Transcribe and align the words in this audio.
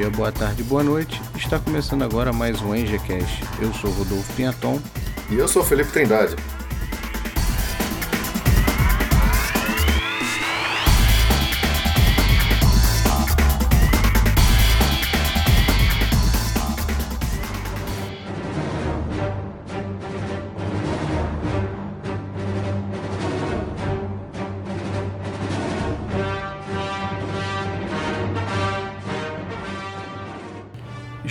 Dia, 0.00 0.08
boa 0.08 0.32
tarde, 0.32 0.62
boa 0.62 0.82
noite. 0.82 1.20
Está 1.36 1.58
começando 1.58 2.02
agora 2.02 2.32
mais 2.32 2.58
um 2.62 2.74
NGCast. 2.74 3.44
Eu 3.60 3.70
sou 3.74 3.90
Rodolfo 3.90 4.32
Pinhaton. 4.32 4.80
E 5.28 5.34
eu 5.34 5.46
sou 5.46 5.62
Felipe 5.62 5.92
Trindade. 5.92 6.36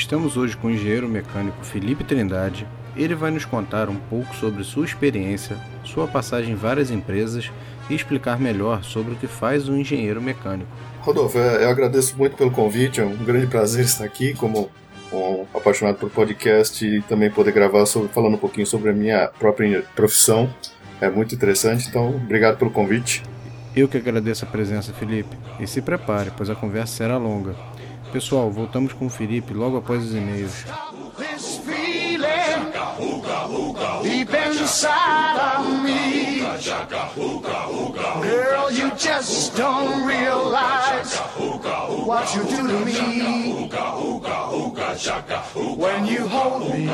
Estamos 0.10 0.38
hoje 0.38 0.58
com 0.58 0.70
o 0.70 0.72
engenheiro 0.72 1.08
mecânico 1.08 1.64
Felipe 1.64 2.04
Trindade. 2.04 2.66
Ele 2.96 3.14
vai 3.14 3.30
nos 3.30 3.46
contar 3.46 3.90
um 3.90 3.96
pouco 3.96 4.36
sobre 4.38 4.64
sua 4.64 4.84
experiência, 4.84 5.56
sua 5.84 6.08
passagem 6.08 6.54
em 6.54 6.56
várias 6.56 6.90
empresas 6.90 7.52
e 7.88 7.94
explicar 7.94 8.40
melhor 8.40 8.84
sobre 8.84 9.14
o 9.14 9.16
que 9.16 9.28
faz 9.28 9.70
um 9.70 9.78
engenheiro 9.78 10.20
mecânico. 10.20 10.72
Rodolfo, 11.02 11.38
é, 11.38 11.64
eu 11.64 11.70
agradeço 11.70 12.18
muito 12.18 12.36
pelo 12.36 12.50
convite, 12.50 13.00
é 13.00 13.06
um 13.06 13.18
grande 13.18 13.46
prazer 13.46 13.86
estar 13.86 14.04
aqui 14.04 14.34
como 14.34 14.72
um 15.14 15.46
apaixonado 15.54 15.98
por 15.98 16.10
podcast 16.10 16.84
e 16.84 17.04
também 17.04 17.30
poder 17.30 17.52
gravar 17.52 17.86
sobre, 17.86 18.10
falando 18.10 18.34
um 18.34 18.40
pouquinho 18.40 18.66
sobre 18.66 18.90
a 18.90 18.94
minha 18.94 19.28
própria 19.38 19.84
profissão. 19.96 20.52
É 21.00 21.08
muito 21.08 21.36
interessante, 21.36 21.88
então 21.88 22.16
obrigado 22.16 22.58
pelo 22.58 22.72
convite. 22.72 23.22
Eu 23.76 23.88
que 23.88 23.98
agradeço 23.98 24.44
a 24.44 24.48
presença, 24.48 24.92
Felipe. 24.92 25.38
E 25.60 25.68
se 25.68 25.84
prepare, 25.84 26.32
pois 26.36 26.50
a 26.50 26.56
conversa 26.56 26.96
será 26.96 27.16
longa. 27.16 27.54
Pessoal, 28.12 28.50
voltamos 28.50 28.92
com 28.94 29.06
o 29.06 29.10
Felipe 29.10 29.54
logo 29.54 29.78
após 29.78 30.04
os 30.04 30.16
e-mails. 30.16 30.66
Deep 34.02 34.34
inside 34.34 35.40
of 35.40 35.84
me, 35.84 36.40
girl, 38.22 38.72
you 38.72 38.92
just 38.98 39.56
don't 39.56 40.06
realize 40.06 41.18
what 42.06 42.34
you 42.36 42.44
do 42.44 42.68
to 42.68 42.86
me 42.86 43.70
when 45.78 46.06
you 46.06 46.28
hold 46.28 46.74
me 46.74 46.90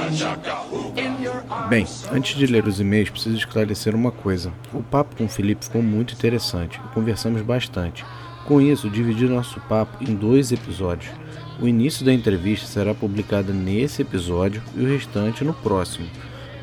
in 0.98 1.22
your 1.22 1.44
arms. 1.50 1.70
Bem, 1.70 1.88
antes 2.12 2.36
de 2.36 2.46
ler 2.48 2.68
os 2.68 2.80
e-mails, 2.80 3.10
preciso 3.10 3.38
esclarecer 3.38 3.96
uma 3.96 4.12
coisa. 4.12 4.52
O 4.74 4.84
papo 4.84 5.16
com 5.16 5.26
o 5.26 5.30
Felipe 5.30 5.66
ficou 5.66 5.82
muito 5.82 6.14
interessante. 6.14 6.80
Conversamos 6.94 7.42
bastante. 7.42 8.04
Com 8.46 8.62
isso, 8.62 8.92
dividi 8.92 9.26
nosso 9.26 9.60
papo 9.62 10.04
em 10.04 10.14
dois 10.14 10.52
episódios. 10.52 11.12
O 11.60 11.68
início 11.68 12.06
da 12.06 12.14
entrevista 12.14 12.68
será 12.68 12.94
publicado 12.94 13.52
nesse 13.52 14.04
episódio 14.04 14.62
e 14.76 14.82
o 14.82 14.88
restante 14.88 15.44
no 15.44 15.52
próximo. 15.52 16.08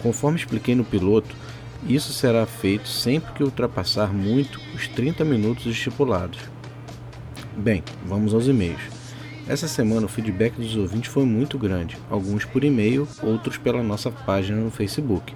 Conforme 0.01 0.39
expliquei 0.39 0.77
no 0.77 0.85
piloto, 0.85 1.35
isso 1.89 2.13
será 2.13 2.47
feito 2.47 2.89
sempre 2.89 3.33
que 3.33 3.43
ultrapassar 3.43 4.13
muito 4.13 4.61
os 4.77 4.87
30 4.87 5.25
minutos 5.25 5.67
estipulados. 5.67 6.39
Bem, 7.57 7.83
vamos 8.07 8.33
aos 8.33 8.47
e-mails. 8.47 8.83
Essa 9.49 9.67
semana 9.67 10.07
o 10.07 10.09
feedback 10.09 10.55
dos 10.55 10.77
ouvintes 10.77 11.11
foi 11.11 11.25
muito 11.25 11.59
grande, 11.59 11.99
alguns 12.09 12.45
por 12.45 12.63
e-mail, 12.63 13.09
outros 13.25 13.59
pela 13.59 13.83
nossa 13.83 14.09
página 14.09 14.61
no 14.61 14.71
Facebook. 14.71 15.35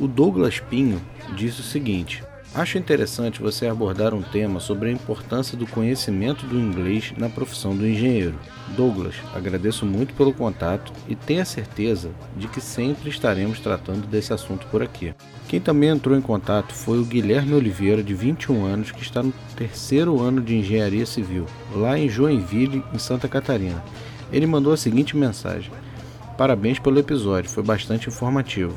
O 0.00 0.08
Douglas 0.08 0.58
Pinho 0.58 1.00
disse 1.36 1.60
o 1.60 1.64
seguinte: 1.64 2.24
Acho 2.56 2.78
interessante 2.78 3.42
você 3.42 3.66
abordar 3.66 4.14
um 4.14 4.22
tema 4.22 4.60
sobre 4.60 4.88
a 4.88 4.92
importância 4.92 5.58
do 5.58 5.66
conhecimento 5.66 6.46
do 6.46 6.58
inglês 6.58 7.12
na 7.14 7.28
profissão 7.28 7.76
do 7.76 7.86
engenheiro. 7.86 8.38
Douglas, 8.74 9.14
agradeço 9.34 9.84
muito 9.84 10.14
pelo 10.14 10.32
contato 10.32 10.90
e 11.06 11.14
tenha 11.14 11.44
certeza 11.44 12.08
de 12.34 12.48
que 12.48 12.58
sempre 12.58 13.10
estaremos 13.10 13.60
tratando 13.60 14.06
desse 14.06 14.32
assunto 14.32 14.66
por 14.68 14.82
aqui. 14.82 15.14
Quem 15.46 15.60
também 15.60 15.90
entrou 15.90 16.16
em 16.16 16.22
contato 16.22 16.72
foi 16.72 16.98
o 16.98 17.04
Guilherme 17.04 17.52
Oliveira, 17.52 18.02
de 18.02 18.14
21 18.14 18.64
anos, 18.64 18.90
que 18.90 19.02
está 19.02 19.22
no 19.22 19.34
terceiro 19.54 20.18
ano 20.18 20.40
de 20.40 20.56
engenharia 20.56 21.04
civil, 21.04 21.44
lá 21.74 21.98
em 21.98 22.08
Joinville, 22.08 22.82
em 22.90 22.98
Santa 22.98 23.28
Catarina. 23.28 23.84
Ele 24.32 24.46
mandou 24.46 24.72
a 24.72 24.78
seguinte 24.78 25.14
mensagem: 25.14 25.70
Parabéns 26.38 26.78
pelo 26.78 26.98
episódio, 26.98 27.50
foi 27.50 27.62
bastante 27.62 28.08
informativo. 28.08 28.74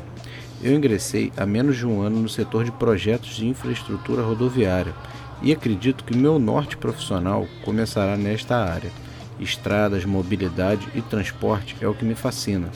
Eu 0.62 0.74
ingressei 0.74 1.32
há 1.38 1.46
menos 1.46 1.78
de 1.78 1.88
um 1.88 2.02
ano 2.02 2.20
no 2.20 2.28
setor 2.28 2.66
de 2.66 2.72
projetos 2.72 3.36
de 3.36 3.48
infraestrutura 3.48 4.22
rodoviária 4.22 4.94
e 5.42 5.54
acredito 5.54 6.04
que 6.04 6.18
meu 6.18 6.38
norte 6.38 6.76
profissional 6.76 7.48
começará 7.64 8.18
nesta 8.18 8.58
área. 8.58 8.92
Estradas, 9.40 10.04
mobilidade 10.04 10.86
e 10.94 11.02
transporte 11.02 11.78
é 11.80 11.88
o 11.88 11.94
que 11.94 12.04
me 12.04 12.14
fascina. 12.14 12.70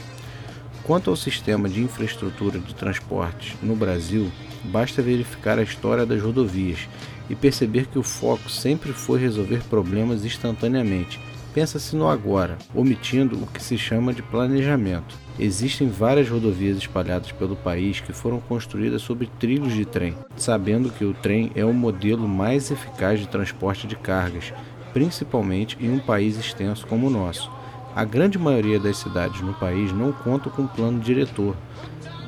Quanto 0.83 1.09
ao 1.09 1.15
sistema 1.17 1.67
de 1.67 1.81
infraestrutura 1.81 2.57
de 2.57 2.73
transporte 2.73 3.57
no 3.61 3.75
Brasil, 3.75 4.31
basta 4.63 5.01
verificar 5.01 5.59
a 5.59 5.63
história 5.63 6.05
das 6.05 6.21
rodovias 6.21 6.87
e 7.29 7.35
perceber 7.35 7.87
que 7.87 7.99
o 7.99 8.03
foco 8.03 8.49
sempre 8.49 8.93
foi 8.93 9.19
resolver 9.19 9.61
problemas 9.63 10.23
instantaneamente. 10.23 11.19
Pensa-se 11.53 11.95
no 11.95 12.09
agora, 12.09 12.57
omitindo 12.73 13.35
o 13.35 13.45
que 13.45 13.61
se 13.61 13.77
chama 13.77 14.11
de 14.11 14.23
planejamento. 14.23 15.15
Existem 15.37 15.87
várias 15.87 16.27
rodovias 16.27 16.77
espalhadas 16.77 17.31
pelo 17.31 17.55
país 17.55 17.99
que 17.99 18.11
foram 18.11 18.39
construídas 18.39 19.03
sobre 19.03 19.29
trilhos 19.39 19.73
de 19.73 19.85
trem, 19.85 20.15
sabendo 20.35 20.89
que 20.89 21.05
o 21.05 21.13
trem 21.13 21.51
é 21.53 21.63
o 21.63 21.71
modelo 21.71 22.27
mais 22.27 22.71
eficaz 22.71 23.19
de 23.19 23.27
transporte 23.27 23.85
de 23.85 23.95
cargas, 23.95 24.51
principalmente 24.93 25.77
em 25.79 25.91
um 25.91 25.99
país 25.99 26.37
extenso 26.37 26.87
como 26.87 27.05
o 27.05 27.11
nosso. 27.11 27.51
A 27.95 28.03
grande 28.03 28.39
maioria 28.39 28.79
das 28.79 28.97
cidades 28.97 29.41
no 29.41 29.53
país 29.53 29.91
não 29.91 30.11
contam 30.11 30.51
com 30.51 30.65
plano 30.65 30.99
diretor, 30.99 31.55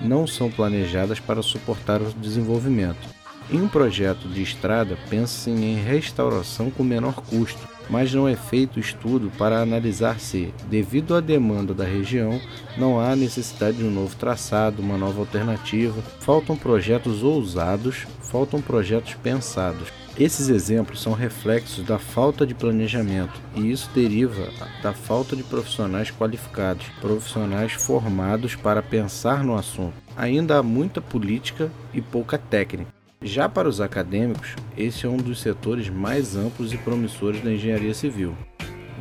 não 0.04 0.28
são 0.28 0.52
planejadas 0.52 1.20
para 1.20 1.42
suportar 1.42 2.00
o 2.00 2.14
desenvolvimento. 2.14 3.16
Em 3.50 3.60
um 3.60 3.68
projeto 3.68 4.28
de 4.28 4.44
estrada, 4.44 4.98
pensa-se 5.10 5.50
em 5.50 5.76
restauração 5.76 6.70
com 6.70 6.84
menor 6.84 7.14
custo, 7.14 7.75
mas 7.90 8.14
não 8.14 8.28
é 8.28 8.36
feito 8.36 8.80
estudo 8.80 9.32
para 9.38 9.62
analisar 9.62 10.20
se, 10.20 10.54
devido 10.70 11.16
à 11.16 11.20
demanda 11.20 11.74
da 11.74 11.84
região, 11.84 12.40
não 12.78 13.00
há 13.00 13.16
necessidade 13.16 13.78
de 13.78 13.84
um 13.84 13.92
novo 13.92 14.16
traçado, 14.16 14.82
uma 14.82 14.98
nova 14.98 15.20
alternativa. 15.20 16.02
Faltam 16.20 16.56
projetos 16.56 17.24
ousados, 17.24 18.06
faltam 18.22 18.62
projetos 18.62 19.14
pensados. 19.16 19.90
Esses 20.18 20.48
exemplos 20.48 21.02
são 21.02 21.12
reflexos 21.12 21.84
da 21.84 22.00
falta 22.00 22.48
de 22.48 22.56
planejamento 22.56 23.34
e 23.54 23.70
isso 23.70 23.90
deriva 23.94 24.50
da 24.82 24.94
falta 24.94 25.36
de 25.36 25.44
profissionais 25.44 26.10
qualificados, 26.10 26.86
profissionais 27.02 27.74
formados 27.74 28.56
para 28.56 28.82
pensar 28.82 29.44
no 29.44 29.58
assunto. 29.58 29.94
Ainda 30.16 30.58
há 30.58 30.64
muita 30.64 31.02
política 31.02 31.70
e 31.94 32.02
pouca 32.02 32.38
técnica. 32.38 32.95
Já 33.22 33.50
para 33.50 33.68
os 33.68 33.82
acadêmicos, 33.82 34.56
esse 34.78 35.06
é 35.06 35.10
um 35.10 35.18
dos 35.18 35.40
setores 35.42 35.90
mais 35.90 36.36
amplos 36.36 36.74
e 36.74 36.78
promissores 36.78 37.42
da 37.42 37.52
engenharia 37.52 37.94
civil. 37.94 38.36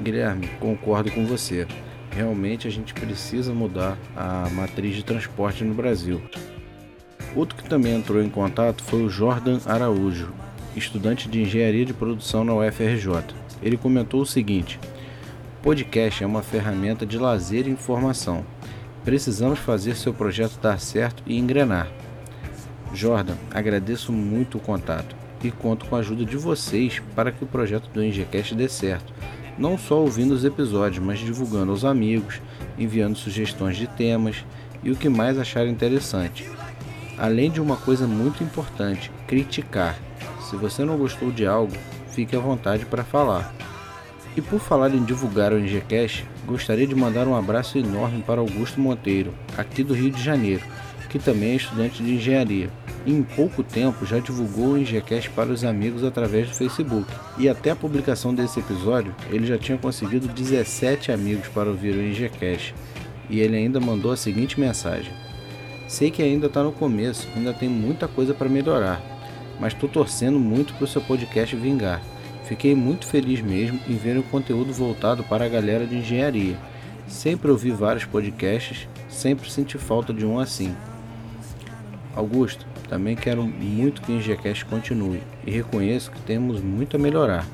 Guilherme, 0.03 0.49
concordo 0.61 1.11
com 1.11 1.27
você. 1.27 1.67
Realmente 2.11 2.67
a 2.69 2.71
gente 2.71 2.95
precisa 2.95 3.53
mudar 3.53 3.99
a 4.17 4.49
matriz 4.51 4.95
de 4.95 5.05
transporte 5.05 5.65
no 5.65 5.75
Brasil. 5.75 6.23
Outro 7.35 7.57
que 7.57 7.69
também 7.69 7.95
entrou 7.95 8.23
em 8.23 8.31
contato 8.31 8.83
foi 8.85 9.03
o 9.03 9.11
Jordan 9.11 9.59
Araújo, 9.67 10.33
estudante 10.77 11.29
de 11.29 11.43
engenharia 11.43 11.85
de 11.85 11.93
produção 11.93 12.45
na 12.45 12.55
UFRJ. 12.55 13.25
Ele 13.61 13.77
comentou 13.77 14.21
o 14.21 14.27
seguinte: 14.27 14.79
Podcast 15.61 16.23
é 16.23 16.27
uma 16.27 16.43
ferramenta 16.43 17.05
de 17.05 17.19
lazer 17.19 17.67
e 17.67 17.71
informação. 17.71 18.45
Precisamos 19.05 19.59
fazer 19.59 19.97
seu 19.97 20.15
projeto 20.15 20.59
dar 20.61 20.79
certo 20.79 21.23
e 21.27 21.37
engrenar. 21.37 21.89
Jordan, 22.95 23.35
agradeço 23.53 24.13
muito 24.13 24.59
o 24.59 24.61
contato 24.61 25.17
e 25.43 25.51
conto 25.51 25.85
com 25.87 25.97
a 25.97 25.99
ajuda 25.99 26.25
de 26.25 26.37
vocês 26.37 27.03
para 27.15 27.33
que 27.33 27.45
o 27.45 27.47
projeto 27.47 27.89
do 27.93 28.01
NGCast 28.01 28.55
dê 28.55 28.69
certo. 28.69 29.13
Não 29.59 29.77
só 29.77 30.01
ouvindo 30.01 30.33
os 30.33 30.45
episódios, 30.45 31.05
mas 31.05 31.19
divulgando 31.19 31.73
aos 31.73 31.85
amigos, 31.85 32.41
enviando 32.79 33.17
sugestões 33.17 33.77
de 33.77 33.87
temas 33.87 34.45
e 34.83 34.91
o 34.91 34.97
que 34.97 35.09
mais 35.09 35.39
achar 35.39 35.67
interessante. 35.67 36.49
Além 37.19 37.51
de 37.51 37.61
uma 37.61 37.77
coisa 37.77 38.07
muito 38.07 38.43
importante, 38.43 39.11
criticar. 39.27 39.97
Se 40.49 40.57
você 40.57 40.85
não 40.85 40.97
gostou 40.97 41.31
de 41.31 41.47
algo, 41.47 41.75
fique 42.09 42.35
à 42.35 42.41
vontade 42.41 42.87
para 42.87 43.05
falar. 43.05 43.55
E 44.37 44.41
por 44.41 44.59
falar 44.59 44.93
em 44.93 45.05
divulgar 45.05 45.53
o 45.53 45.59
NGCast, 45.59 46.27
gostaria 46.45 46.87
de 46.87 46.95
mandar 46.95 47.29
um 47.29 47.37
abraço 47.37 47.79
enorme 47.79 48.23
para 48.23 48.41
Augusto 48.41 48.81
Monteiro, 48.81 49.33
aqui 49.57 49.85
do 49.85 49.95
Rio 49.95 50.11
de 50.11 50.23
Janeiro, 50.23 50.65
que 51.09 51.19
também 51.21 51.53
é 51.53 51.57
estudante 51.57 52.03
de 52.03 52.15
engenharia 52.15 52.69
e 53.07 53.13
em 53.13 53.23
pouco 53.23 53.63
tempo 53.63 54.07
já 54.07 54.19
divulgou 54.19 54.73
o 54.73 54.79
IngeCast 54.79 55.31
para 55.31 55.51
os 55.51 55.65
amigos 55.65 56.05
através 56.05 56.49
do 56.49 56.55
Facebook. 56.55 57.07
E 57.39 57.49
até 57.49 57.71
a 57.71 57.77
publicação 57.77 58.35
desse 58.35 58.61
episódio, 58.61 59.15
ele 59.31 59.47
já 59.47 59.59
tinha 59.59 59.77
conseguido 59.77 60.29
17 60.29 61.13
amigos 61.13 61.49
para 61.49 61.69
ouvir 61.69 61.95
o 61.95 62.03
IngeCast. 62.03 62.75
E 63.29 63.41
ele 63.41 63.57
ainda 63.57 63.81
mandou 63.81 64.13
a 64.13 64.17
seguinte 64.17 64.59
mensagem: 64.59 65.13
Sei 65.87 66.11
que 66.11 66.23
ainda 66.23 66.47
está 66.47 66.63
no 66.63 66.73
começo, 66.73 67.29
ainda 67.37 67.53
tem 67.53 67.69
muita 67.69 68.09
coisa 68.09 68.35
para 68.35 68.49
melhorar, 68.49 69.01
mas 69.61 69.73
estou 69.73 69.89
torcendo 69.89 70.39
muito 70.39 70.75
para 70.75 70.85
o 70.85 70.89
seu 70.89 71.01
podcast 71.01 71.55
vingar. 71.57 72.03
Fiquei 72.45 72.75
muito 72.75 73.07
feliz 73.07 73.41
mesmo 73.41 73.81
em 73.89 73.97
ver 73.97 74.19
o 74.19 74.23
conteúdo 74.23 74.73
voltado 74.73 75.25
para 75.25 75.47
a 75.47 75.49
galera 75.49 75.87
de 75.87 75.97
engenharia. 75.97 76.57
Sempre 77.07 77.51
ouvi 77.51 77.71
vários 77.71 78.05
podcasts, 78.05 78.87
sempre 79.09 79.51
senti 79.51 79.79
falta 79.79 80.13
de 80.13 80.27
um 80.27 80.39
assim. 80.39 80.75
Augusto, 82.15 82.67
também 82.89 83.17
quero 83.17 83.47
muito 83.47 84.03
que 84.03 84.13
o 84.13 84.17
IngeCast 84.17 84.65
continue 84.67 85.23
e 85.47 85.51
reconheço 85.51 86.11
que 86.11 86.21
temos 86.21 86.61
muito 86.61 86.97
a 86.97 86.99
melhorar, 86.99 87.47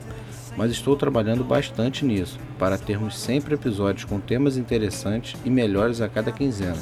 mas 0.56 0.70
estou 0.70 0.96
trabalhando 0.96 1.44
bastante 1.44 2.04
nisso 2.04 2.38
para 2.58 2.76
termos 2.76 3.18
sempre 3.18 3.54
episódios 3.54 4.04
com 4.04 4.20
temas 4.20 4.56
interessantes 4.56 5.36
e 5.44 5.50
melhores 5.50 6.00
a 6.00 6.08
cada 6.08 6.32
quinzena. 6.32 6.78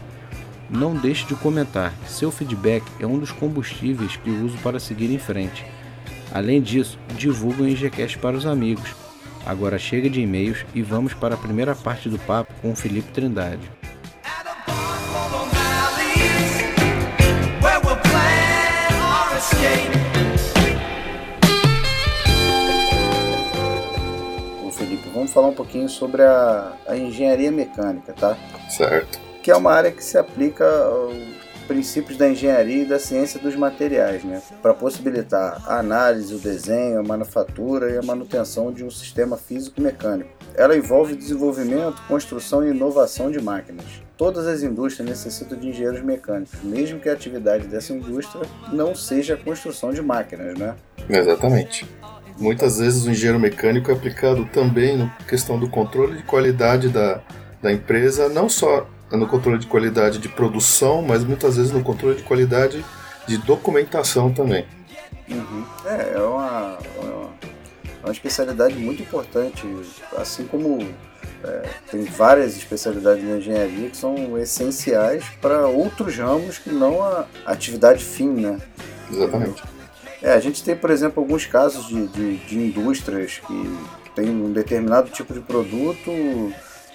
Não 0.72 0.94
deixe 0.94 1.26
de 1.26 1.34
comentar, 1.34 1.92
seu 2.06 2.30
feedback 2.30 2.82
é 2.98 3.06
um 3.06 3.18
dos 3.18 3.30
combustíveis 3.30 4.16
que 4.16 4.30
uso 4.30 4.56
para 4.62 4.80
seguir 4.80 5.12
em 5.12 5.18
frente. 5.18 5.66
Além 6.32 6.62
disso, 6.62 6.98
divulgue 7.14 7.60
o 7.60 7.68
IngeCast 7.68 8.18
para 8.18 8.34
os 8.34 8.46
amigos. 8.46 8.96
Agora 9.44 9.78
chega 9.78 10.08
de 10.08 10.22
e-mails 10.22 10.64
e 10.74 10.80
vamos 10.80 11.12
para 11.12 11.34
a 11.34 11.38
primeira 11.38 11.74
parte 11.74 12.08
do 12.08 12.18
papo 12.18 12.54
com 12.62 12.72
o 12.72 12.74
Felipe 12.74 13.12
Trindade. 13.12 13.70
Felipe, 24.70 25.10
vamos 25.12 25.30
falar 25.30 25.48
um 25.48 25.54
pouquinho 25.54 25.86
sobre 25.86 26.22
a, 26.22 26.72
a 26.88 26.96
engenharia 26.96 27.52
mecânica, 27.52 28.14
tá? 28.14 28.38
Certo 28.70 29.31
que 29.42 29.50
é 29.50 29.56
uma 29.56 29.72
área 29.72 29.90
que 29.90 30.02
se 30.02 30.16
aplica 30.16 30.64
princípios 31.66 32.18
da 32.18 32.28
engenharia 32.28 32.82
e 32.82 32.84
da 32.84 32.98
ciência 32.98 33.40
dos 33.40 33.56
materiais, 33.56 34.22
né? 34.24 34.42
para 34.60 34.74
possibilitar 34.74 35.62
a 35.66 35.78
análise, 35.78 36.34
o 36.34 36.38
desenho, 36.38 36.98
a 36.98 37.02
manufatura 37.02 37.90
e 37.90 37.98
a 37.98 38.02
manutenção 38.02 38.72
de 38.72 38.84
um 38.84 38.90
sistema 38.90 39.36
físico-mecânico. 39.36 40.30
Ela 40.54 40.76
envolve 40.76 41.16
desenvolvimento, 41.16 42.02
construção 42.06 42.66
e 42.66 42.70
inovação 42.70 43.30
de 43.30 43.40
máquinas. 43.40 43.86
Todas 44.16 44.46
as 44.46 44.62
indústrias 44.62 45.08
necessitam 45.08 45.58
de 45.58 45.68
engenheiros 45.68 46.02
mecânicos, 46.02 46.62
mesmo 46.62 47.00
que 47.00 47.08
a 47.08 47.12
atividade 47.12 47.66
dessa 47.66 47.92
indústria 47.92 48.44
não 48.70 48.94
seja 48.94 49.34
a 49.34 49.36
construção 49.36 49.92
de 49.92 50.02
máquinas, 50.02 50.58
né? 50.58 50.74
Exatamente. 51.08 51.88
Muitas 52.38 52.78
vezes 52.78 53.04
o 53.04 53.10
engenheiro 53.10 53.40
mecânico 53.40 53.90
é 53.90 53.94
aplicado 53.94 54.44
também 54.52 54.98
na 54.98 55.08
questão 55.28 55.58
do 55.58 55.68
controle 55.68 56.18
de 56.18 56.22
qualidade 56.24 56.88
da, 56.88 57.20
da 57.62 57.72
empresa, 57.72 58.28
não 58.28 58.48
só 58.48 58.86
no 59.16 59.26
controle 59.26 59.58
de 59.58 59.66
qualidade 59.66 60.18
de 60.18 60.28
produção, 60.28 61.02
mas 61.02 61.24
muitas 61.24 61.56
vezes 61.56 61.72
no 61.72 61.82
controle 61.82 62.16
de 62.16 62.22
qualidade 62.22 62.84
de 63.26 63.38
documentação 63.38 64.32
também. 64.32 64.66
Uhum. 65.28 65.64
É, 65.84 66.12
é 66.14 66.22
uma, 66.22 66.78
é 66.96 67.00
uma, 67.00 67.30
é 67.84 68.04
uma, 68.04 68.12
especialidade 68.12 68.74
muito 68.74 69.02
importante, 69.02 69.66
assim 70.16 70.46
como 70.46 70.78
é, 71.44 71.68
tem 71.90 72.04
várias 72.04 72.56
especialidades 72.56 73.24
na 73.24 73.36
engenharia 73.36 73.90
que 73.90 73.96
são 73.96 74.38
essenciais 74.38 75.24
para 75.40 75.66
outros 75.66 76.16
ramos 76.16 76.58
que 76.58 76.70
não 76.70 77.02
a 77.02 77.26
atividade 77.46 78.04
fim, 78.04 78.28
né? 78.28 78.58
Exatamente. 79.10 79.62
É, 80.20 80.32
a 80.32 80.40
gente 80.40 80.62
tem, 80.62 80.76
por 80.76 80.90
exemplo, 80.90 81.22
alguns 81.22 81.46
casos 81.46 81.88
de, 81.88 82.06
de, 82.08 82.36
de 82.36 82.58
indústrias 82.58 83.40
que 83.46 83.78
tem 84.14 84.30
um 84.30 84.52
determinado 84.52 85.10
tipo 85.10 85.34
de 85.34 85.40
produto 85.40 86.10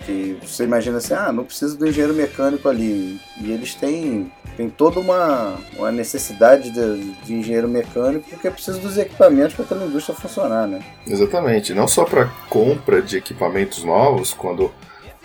que 0.06 0.38
você 0.42 0.64
imagina 0.64 0.98
assim, 0.98 1.14
ah, 1.14 1.32
não 1.32 1.44
precisa 1.44 1.78
do 1.78 1.88
engenheiro 1.88 2.14
mecânico 2.14 2.68
ali. 2.70 3.20
E 3.42 3.52
eles 3.52 3.76
têm, 3.76 4.32
têm 4.56 4.70
toda 4.70 5.00
uma, 5.00 5.58
uma 5.78 5.92
necessidade 5.92 6.72
de, 6.72 7.12
de 7.24 7.34
engenheiro 7.34 7.68
mecânico 7.68 8.30
porque 8.30 8.50
precisa 8.50 8.80
dos 8.80 8.98
equipamentos 8.98 9.54
para 9.56 9.66
aquela 9.66 9.86
indústria 9.86 10.16
funcionar, 10.16 10.68
né? 10.68 10.82
Exatamente. 11.06 11.74
Não 11.74 11.88
só 11.88 12.06
para 12.06 12.26
compra 12.50 13.02
de 13.02 13.18
equipamentos 13.18 13.84
novos, 13.84 14.34
quando 14.34 14.72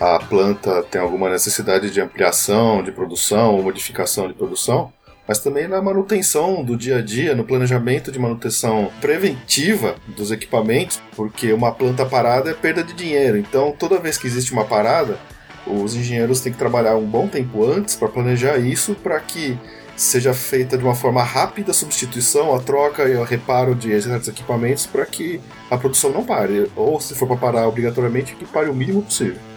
a 0.01 0.19
planta 0.19 0.83
tem 0.83 1.01
alguma 1.01 1.31
necessidade 1.31 1.91
de 1.91 2.01
ampliação 2.01 2.83
de 2.83 2.91
produção 2.91 3.55
ou 3.55 3.63
modificação 3.63 4.27
de 4.27 4.35
produção, 4.35 4.93
mas 5.27 5.39
também 5.39 5.69
na 5.69 5.81
manutenção 5.81 6.65
do 6.65 6.77
dia 6.77 6.99
a 6.99 7.03
dia, 7.03 7.35
no 7.35 7.45
planejamento 7.45 8.11
de 8.11 8.19
manutenção 8.19 8.91
preventiva 9.01 9.97
dos 10.09 10.31
equipamentos, 10.31 11.01
porque 11.15 11.53
uma 11.53 11.73
planta 11.73 12.05
parada 12.05 12.51
é 12.51 12.55
perda 12.55 12.83
de 12.83 12.93
dinheiro. 12.93 13.37
Então, 13.37 13.75
toda 13.79 13.99
vez 13.99 14.19
que 14.19 14.27
existe 14.27 14.53
uma 14.53 14.65
parada, 14.65 15.19
os 15.67 15.95
engenheiros 15.95 16.41
têm 16.41 16.53
que 16.53 16.59
trabalhar 16.59 16.97
um 16.97 17.07
bom 17.07 17.29
tempo 17.29 17.65
antes 17.65 17.95
para 17.95 18.09
planejar 18.09 18.59
isso 18.59 18.95
para 18.95 19.21
que 19.21 19.57
seja 19.95 20.35
feita 20.35 20.77
de 20.77 20.83
uma 20.83 20.95
forma 20.95 21.23
rápida 21.23 21.71
a 21.71 21.75
substituição, 21.75 22.55
a 22.55 22.61
troca 22.61 23.05
e 23.05 23.15
o 23.15 23.23
reparo 23.23 23.75
de 23.75 24.01
certos 24.03 24.29
equipamentos 24.29 24.87
para 24.87 25.07
que 25.07 25.41
a 25.71 25.77
produção 25.77 26.11
não 26.11 26.25
pare. 26.25 26.71
Ou, 26.75 27.01
se 27.01 27.15
for 27.15 27.29
para 27.29 27.37
parar 27.37 27.69
obrigatoriamente, 27.69 28.35
que 28.35 28.45
pare 28.45 28.69
o 28.69 28.75
mínimo 28.75 29.03
possível. 29.03 29.52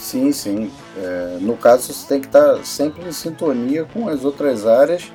Sim, 0.00 0.32
sim. 0.32 0.70
É, 0.96 1.38
no 1.40 1.56
caso, 1.56 1.92
você 1.92 2.06
tem 2.08 2.20
que 2.20 2.26
estar 2.26 2.64
sempre 2.64 3.06
em 3.06 3.12
sintonia 3.12 3.84
com 3.84 4.08
as 4.08 4.24
outras 4.24 4.66
áreas 4.66 5.12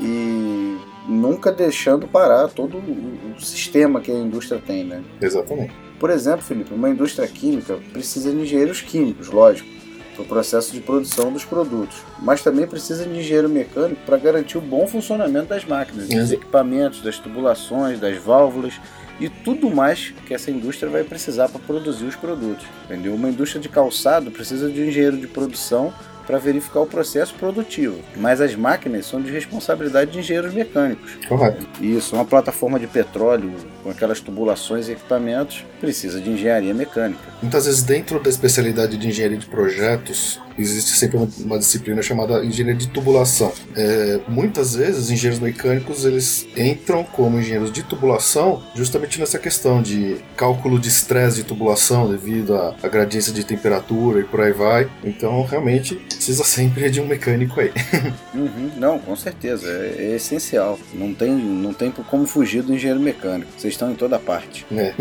e 0.00 0.76
nunca 1.08 1.52
deixando 1.52 2.08
parar 2.08 2.48
todo 2.48 2.78
o 2.78 3.40
sistema 3.40 4.00
que 4.00 4.10
a 4.10 4.14
indústria 4.14 4.60
tem, 4.60 4.84
né? 4.84 5.02
Exatamente. 5.20 5.72
Por 6.00 6.10
exemplo, 6.10 6.42
Felipe, 6.42 6.74
uma 6.74 6.90
indústria 6.90 7.28
química 7.28 7.78
precisa 7.92 8.32
de 8.32 8.38
engenheiros 8.38 8.82
químicos, 8.82 9.28
lógico, 9.28 9.68
para 10.14 10.22
o 10.22 10.26
processo 10.26 10.72
de 10.72 10.80
produção 10.80 11.32
dos 11.32 11.44
produtos, 11.44 11.96
mas 12.20 12.42
também 12.42 12.66
precisa 12.66 13.04
de 13.04 13.18
engenheiro 13.18 13.48
mecânico 13.48 14.00
para 14.04 14.16
garantir 14.16 14.58
o 14.58 14.60
bom 14.60 14.86
funcionamento 14.86 15.46
das 15.46 15.64
máquinas, 15.64 16.08
dos 16.08 16.32
equipamentos, 16.32 17.02
das 17.02 17.18
tubulações, 17.18 18.00
das 18.00 18.16
válvulas 18.18 18.74
e 19.20 19.28
tudo 19.28 19.70
mais 19.70 20.12
que 20.26 20.34
essa 20.34 20.50
indústria 20.50 20.90
vai 20.90 21.04
precisar 21.04 21.48
para 21.48 21.60
produzir 21.60 22.04
os 22.04 22.16
produtos. 22.16 22.66
Entendeu? 22.84 23.14
Uma 23.14 23.28
indústria 23.28 23.60
de 23.60 23.68
calçado 23.68 24.30
precisa 24.30 24.70
de 24.70 24.80
um 24.80 24.84
engenheiro 24.84 25.16
de 25.16 25.26
produção 25.26 25.92
para 26.26 26.38
verificar 26.38 26.80
o 26.80 26.86
processo 26.86 27.34
produtivo, 27.34 27.98
mas 28.16 28.40
as 28.40 28.54
máquinas 28.54 29.06
são 29.06 29.20
de 29.20 29.30
responsabilidade 29.30 30.12
de 30.12 30.18
engenheiros 30.18 30.54
mecânicos. 30.54 31.16
Correto. 31.28 31.66
Isso, 31.80 32.14
uma 32.14 32.24
plataforma 32.24 32.78
de 32.78 32.86
petróleo 32.86 33.52
com 33.82 33.90
aquelas 33.90 34.20
tubulações 34.20 34.88
e 34.88 34.92
equipamentos 34.92 35.64
precisa 35.80 36.20
de 36.20 36.30
engenharia 36.30 36.72
mecânica. 36.72 37.20
Muitas 37.42 37.66
vezes 37.66 37.82
dentro 37.82 38.18
da 38.18 38.30
especialidade 38.30 38.96
de 38.96 39.08
engenharia 39.08 39.36
de 39.36 39.46
projetos 39.46 40.40
existe 40.58 40.90
sempre 40.90 41.16
uma, 41.16 41.28
uma 41.40 41.58
disciplina 41.58 42.02
chamada 42.02 42.44
engenharia 42.44 42.74
de 42.74 42.88
tubulação. 42.88 43.52
É, 43.76 44.20
muitas 44.28 44.74
vezes, 44.74 45.10
engenheiros 45.10 45.40
mecânicos 45.40 46.04
eles 46.04 46.46
entram 46.56 47.04
como 47.04 47.38
engenheiros 47.38 47.72
de 47.72 47.82
tubulação 47.82 48.62
justamente 48.74 49.18
nessa 49.18 49.38
questão 49.38 49.82
de 49.82 50.16
cálculo 50.36 50.78
de 50.78 50.88
estresse 50.88 51.36
de 51.36 51.44
tubulação 51.44 52.10
devido 52.10 52.54
à, 52.54 52.74
à 52.82 52.88
gradiência 52.88 53.32
de 53.32 53.44
temperatura 53.44 54.20
e 54.20 54.24
por 54.24 54.40
aí 54.40 54.52
vai. 54.52 54.90
Então, 55.02 55.42
realmente, 55.44 55.96
precisa 55.96 56.44
sempre 56.44 56.90
de 56.90 57.00
um 57.00 57.06
mecânico 57.06 57.60
aí. 57.60 57.72
Uhum, 58.34 58.70
não, 58.76 58.98
com 58.98 59.14
certeza, 59.14 59.68
é, 59.68 59.94
é, 59.98 60.16
essencial. 60.16 60.78
Não 60.92 61.14
tem, 61.14 61.30
não 61.30 61.72
tem 61.72 61.90
como 61.90 62.26
fugir 62.26 62.62
do 62.62 62.74
engenheiro 62.74 63.00
mecânico. 63.00 63.50
Vocês 63.56 63.74
estão 63.74 63.92
em 63.92 63.94
toda 63.94 64.18
parte. 64.18 64.66
É. 64.72 64.92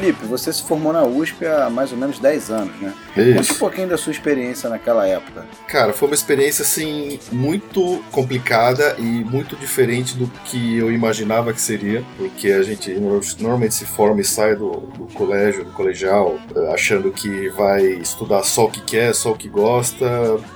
Felipe, 0.07 0.25
você 0.27 0.53
se 0.53 0.63
formou 0.63 0.93
na 0.93 1.05
USP 1.05 1.45
há 1.47 1.69
mais 1.69 1.91
ou 1.91 1.99
menos 1.99 2.19
10 2.21 2.51
anos, 2.51 2.81
né? 2.81 2.95
Isso. 3.17 3.35
Conta 3.35 3.53
um 3.53 3.57
pouquinho 3.57 3.89
da 3.89 3.99
sua 3.99 4.13
experiência 4.13 4.69
naquela 4.69 5.07
época. 5.07 5.45
Cara, 5.67 5.93
foi 5.93 6.09
uma 6.09 6.15
experiência 6.15 6.63
assim 6.63 7.19
muito 7.33 8.05
complicada 8.13 8.95
e 8.99 9.03
muito 9.03 9.57
diferente 9.57 10.17
do 10.17 10.29
que 10.45 10.79
eu 10.79 10.93
imaginava 10.93 11.53
que 11.53 11.61
seria, 11.61 12.05
porque 12.17 12.53
a 12.53 12.63
gente 12.63 12.91
normalmente 13.41 13.75
se 13.75 13.85
forma 13.85 14.21
e 14.21 14.25
sai 14.25 14.55
do, 14.55 14.71
do 14.97 15.07
colégio, 15.15 15.65
do 15.65 15.73
colegial, 15.73 16.39
eh, 16.55 16.73
achando 16.73 17.11
que 17.11 17.49
vai 17.49 17.83
estudar 17.85 18.43
só 18.45 18.67
o 18.67 18.71
que 18.71 18.81
quer, 18.83 19.15
só 19.15 19.33
o 19.33 19.37
que 19.37 19.49
gosta 19.49 20.07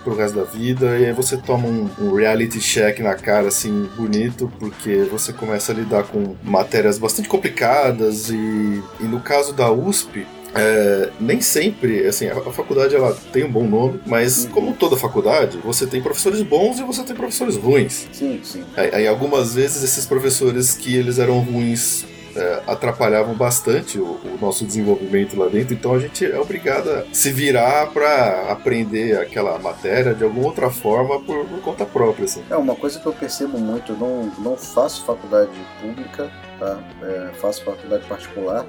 pro 0.05 0.15
resto 0.15 0.37
da 0.37 0.45
vida, 0.45 0.99
e 0.99 1.07
aí 1.07 1.13
você 1.13 1.37
toma 1.37 1.67
um, 1.67 1.91
um 1.99 2.15
reality 2.15 2.61
check 2.61 3.01
na 3.01 3.15
cara 3.15 3.49
assim 3.49 3.89
bonito, 3.97 4.51
porque 4.61 5.09
você 5.11 5.33
começa 5.33 5.73
a 5.73 5.75
lidar 5.75 6.05
com 6.05 6.37
matérias 6.43 6.99
bastante 6.99 7.29
complicadas 7.29 8.31
e, 8.31 8.35
e 8.35 9.05
no 9.05 9.21
caso 9.21 9.40
da 9.49 9.71
USP, 9.71 10.27
é, 10.55 11.11
nem 11.21 11.41
sempre, 11.41 12.07
assim, 12.07 12.27
a, 12.27 12.37
a, 12.37 12.53
faculdade 12.53 12.95
ela 12.95 13.17
tem 13.33 13.45
um 13.45 13.51
bom 13.51 13.67
nome, 13.67 14.01
mas 14.05 14.45
uhum. 14.45 14.51
como 14.51 14.73
toda 14.75 14.97
faculdade, 14.97 15.59
você 15.59 15.87
tem 15.87 16.03
professores 16.03 16.43
bons 16.43 16.79
e 16.79 16.83
você 16.83 17.03
tem 17.03 17.15
professores 17.15 17.57
ruins. 17.57 18.09
Sim, 18.13 18.41
sim. 18.43 18.65
Aí, 18.77 18.91
aí 18.95 19.09
algumas 19.09 19.55
vezes 19.55 19.83
esses 19.83 20.07
professores 20.07 20.75
que 20.75 20.95
eles 20.95 21.19
eram 21.19 21.39
ruins 21.39 22.05
é, 22.35 22.63
atrapalhavam 22.67 23.35
bastante 23.35 23.99
o, 23.99 24.05
o, 24.05 24.39
nosso 24.41 24.65
desenvolvimento 24.65 25.39
lá 25.39 25.49
dentro, 25.49 25.75
então 25.75 25.95
a 25.95 26.01
gente 26.01 26.25
é 26.25 26.39
obrigado 26.39 26.89
a 26.91 27.05
se 27.13 27.31
virar 27.31 27.87
para 27.93 28.51
aprender 28.51 29.19
aquela 29.19 29.59
matéria 29.59 30.15
de 30.15 30.25
alguma 30.25 30.47
outra 30.47 30.71
forma 30.71 31.21
por, 31.21 31.45
por, 31.45 31.61
conta 31.61 31.85
própria. 31.87 32.25
Assim. 32.25 32.43
É 32.51 32.57
uma 32.57 32.75
coisa 32.75 32.99
que 32.99 33.07
eu 33.07 33.13
percebo 33.13 33.59
muito, 33.59 33.93
não, 33.93 34.33
não 34.39 34.57
faço 34.57 35.05
faculdade 35.05 35.53
pública, 35.81 36.31
tá? 36.59 36.81
É, 37.03 37.31
faço 37.35 37.65
faculdade 37.65 38.05
particular 38.07 38.67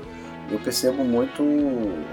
eu 0.52 0.60
percebo 0.60 1.04
muito 1.04 1.42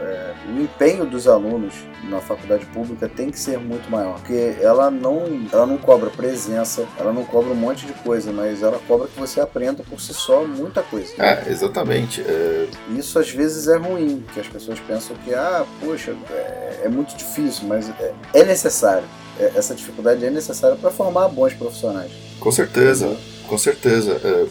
é, 0.01 0.35
o 0.49 0.61
empenho 0.61 1.05
dos 1.05 1.27
alunos 1.27 1.75
na 2.05 2.21
faculdade 2.21 2.65
pública 2.67 3.09
tem 3.09 3.31
que 3.31 3.39
ser 3.39 3.59
muito 3.59 3.91
maior, 3.91 4.15
porque 4.15 4.57
ela 4.61 4.91
não, 4.91 5.47
ela 5.53 5.67
não 5.67 5.77
cobra 5.77 6.09
presença, 6.11 6.87
ela 6.99 7.13
não 7.13 7.25
cobra 7.25 7.51
um 7.51 7.57
monte 7.57 7.87
de 7.87 7.93
coisa, 7.95 8.33
mas 8.33 8.63
ela 8.63 8.81
cobra 8.87 9.09
que 9.09 9.19
você 9.19 9.41
aprenda 9.41 9.83
por 9.83 10.01
si 10.01 10.15
só 10.15 10.45
muita 10.45 10.83
coisa. 10.83 11.13
É, 11.19 11.51
exatamente. 11.51 12.23
É... 12.23 12.69
Isso 12.91 13.19
às 13.19 13.31
vezes 13.31 13.69
é 13.69 13.77
ruim, 13.77 14.25
que 14.33 14.41
as 14.41 14.49
pessoas 14.49 14.79
pensam 14.81 15.17
que, 15.25 15.35
ah, 15.35 15.67
poxa, 15.81 16.15
é, 16.31 16.83
é 16.85 16.89
muito 16.89 17.17
difícil, 17.17 17.67
mas 17.67 17.91
é, 17.91 18.15
é 18.35 18.45
necessário. 18.45 19.05
É, 19.39 19.53
essa 19.57 19.75
dificuldade 19.75 20.25
é 20.25 20.31
necessária 20.31 20.77
para 20.77 20.91
formar 20.91 21.29
bons 21.29 21.55
profissionais. 21.55 22.11
Com 22.39 22.53
certeza, 22.53 23.17
com 23.47 23.59
certeza. 23.59 24.21
É, 24.25 24.47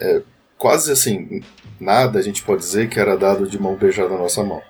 é, 0.00 0.22
quase 0.58 0.92
assim, 0.92 1.42
nada 1.82 2.18
a 2.18 2.22
gente 2.22 2.42
pode 2.42 2.62
dizer 2.62 2.88
que 2.88 3.00
era 3.00 3.16
dado 3.16 3.46
de 3.46 3.60
mão 3.60 3.74
beijada 3.74 4.10
na 4.10 4.18
nossa 4.18 4.42
mão. 4.42 4.62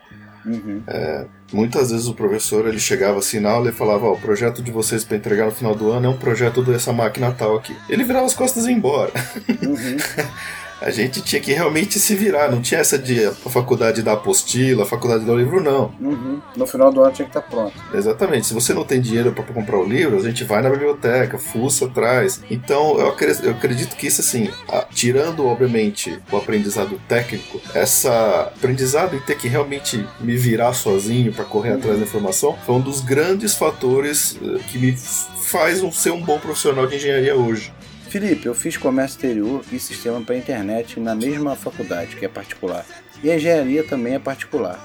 Uhum. 0.45 0.83
É, 0.89 1.27
muitas 1.53 1.91
vezes 1.91 2.09
o 2.09 2.15
professor 2.15 2.67
ele 2.67 2.79
chegava 2.79 3.19
assim 3.19 3.39
na 3.39 3.51
aula 3.51 3.69
e 3.69 3.73
falava: 3.73 4.07
oh, 4.07 4.15
o 4.15 4.21
projeto 4.21 4.63
de 4.63 4.73
vocês 4.73 5.05
para 5.05 5.17
entregar 5.17 5.47
no 5.47 5.53
final 5.53 5.75
do 5.75 5.91
ano 5.91 6.07
é 6.07 6.09
um 6.09 6.17
projeto 6.17 6.63
dessa 6.63 6.93
máquina 6.93 7.31
tal 7.33 7.57
aqui. 7.57 7.77
Ele 7.89 8.05
virava 8.05 8.27
as 8.27 8.35
costas 8.35 8.65
e 8.65 8.71
ia 8.71 8.77
embora. 8.77 9.13
Uhum. 9.49 9.97
a 10.85 10.91
gente 10.91 11.23
tinha 11.23 11.41
que 11.41 11.53
realmente 11.53 11.99
se 11.99 12.15
virar, 12.15 12.51
não 12.51 12.61
tinha 12.61 12.81
essa 12.81 12.99
de 12.99 13.25
a 13.25 13.33
faculdade 13.33 14.03
da 14.03 14.13
apostila, 14.13 14.83
a 14.83 14.87
faculdade 14.87 15.25
do 15.25 15.37
livro, 15.37 15.63
não. 15.63 15.95
Uhum. 16.01 16.41
No 16.57 16.67
final 16.67 16.93
do 16.93 17.03
ano 17.03 17.13
tinha 17.13 17.29
que 17.29 17.37
estar 17.37 17.49
pronto. 17.49 17.73
Exatamente. 17.95 18.47
Se 18.47 18.55
você 18.55 18.75
não 18.75 18.85
tem 18.85 19.01
dinheiro 19.01 19.33
para 19.33 19.45
comprar 19.45 19.79
o 19.79 19.85
livro, 19.85 20.17
a 20.17 20.23
gente 20.23 20.45
vai 20.45 20.63
na 20.63 20.71
biblioteca, 20.71 21.39
fuça 21.39 21.87
atrás. 21.87 22.41
Então, 22.51 22.99
eu 22.99 23.09
acredito, 23.09 23.45
eu 23.45 23.53
acredito 23.53 23.97
que 23.97 24.07
isso, 24.07 24.21
assim, 24.21 24.51
tirando, 24.93 25.47
obviamente, 25.47 26.19
o 26.31 26.37
aprendizado 26.37 27.01
técnico, 27.09 27.61
essa 27.75 28.53
aprendizado 28.57 29.17
em 29.17 29.21
ter 29.21 29.37
que 29.37 29.49
realmente 29.49 30.07
me 30.21 30.37
virar 30.37 30.73
sozinho 30.73 31.33
para 31.33 31.45
correr 31.45 31.71
uhum. 31.71 31.79
atrás 31.79 31.99
da 31.99 32.05
informação, 32.05 32.57
foi 32.67 32.75
um 32.75 32.81
dos 32.81 33.01
grandes 33.01 33.55
fatores 33.55 34.37
eh, 34.43 34.59
que 34.69 34.79
me 34.79 34.97
faz 34.97 35.83
um, 35.83 35.93
ser 35.93 36.11
um 36.11 36.21
bom 36.21 36.39
profissional 36.39 36.87
de 36.87 36.97
engenharia 36.97 37.37
hoje. 37.37 37.73
Felipe, 38.13 38.45
eu 38.45 38.55
fiz 38.55 38.77
comércio 38.77 39.17
exterior 39.17 39.65
e 39.73 39.79
sistema 39.79 40.21
para 40.21 40.37
internet 40.37 41.01
na 41.01 41.15
mesma 41.15 41.57
faculdade, 41.57 42.15
que 42.15 42.27
é 42.27 42.29
particular. 42.29 42.85
E 43.25 43.31
a 43.31 43.37
engenharia 43.37 43.83
também 43.83 44.13
é 44.13 44.19
particular. 44.19 44.79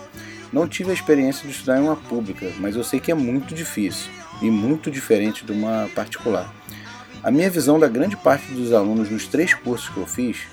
Não 0.54 0.66
tive 0.66 0.92
a 0.92 0.94
experiência 0.94 1.46
de 1.46 1.54
estudar 1.54 1.78
em 1.78 1.82
uma 1.82 1.98
pública, 1.98 2.50
mas 2.58 2.78
eu 2.78 2.86
sei 2.86 3.02
que 3.02 3.12
é 3.12 3.14
muito 3.14 3.54
difícil 3.54 4.10
e 4.42 4.50
muito 4.50 4.90
diferente 4.90 5.44
de 5.44 5.52
uma 5.52 5.90
particular. 5.94 6.56
A 7.22 7.30
minha 7.30 7.50
visão 7.50 7.78
da 7.78 7.90
grande 7.90 8.16
parte 8.16 8.50
dos 8.54 8.72
alunos 8.72 9.10
nos 9.10 9.28
três 9.28 9.54
cursos 9.54 9.90
que 9.90 9.98
eu 9.98 10.08
fiz 10.08 10.44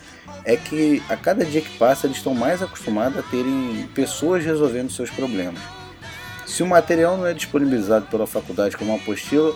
é 0.45 0.57
que 0.57 1.01
a 1.09 1.17
cada 1.17 1.45
dia 1.45 1.61
que 1.61 1.79
passa 1.79 2.09
eles 2.09 2.17
estão 2.17 2.35
mais 2.35 2.61
acostumados 2.61 3.17
a 3.17 3.23
terem 3.23 3.89
pessoas 3.95 4.45
resolvendo 4.45 4.91
seus 4.91 5.11
problemas. 5.11 5.63
Se 6.45 6.61
o 6.61 6.67
material 6.67 7.17
não 7.17 7.25
é 7.25 7.35
disponibilizado 7.35 8.07
pela 8.07 8.27
faculdade 8.27 8.77
como 8.77 8.97
apostila, 8.97 9.55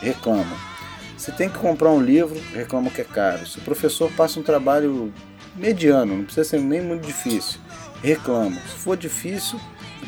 reclamam. 0.00 0.73
Se 1.16 1.32
tem 1.32 1.48
que 1.48 1.58
comprar 1.58 1.90
um 1.90 2.00
livro, 2.00 2.40
reclama 2.52 2.90
que 2.90 3.00
é 3.00 3.04
caro. 3.04 3.46
Se 3.46 3.58
o 3.58 3.62
professor 3.62 4.10
passa 4.12 4.38
um 4.38 4.42
trabalho 4.42 5.12
mediano, 5.56 6.16
não 6.16 6.24
precisa 6.24 6.44
ser 6.48 6.60
nem 6.60 6.80
muito 6.80 7.06
difícil, 7.06 7.60
reclama. 8.02 8.56
Se 8.56 8.76
for 8.78 8.96
difícil, 8.96 9.60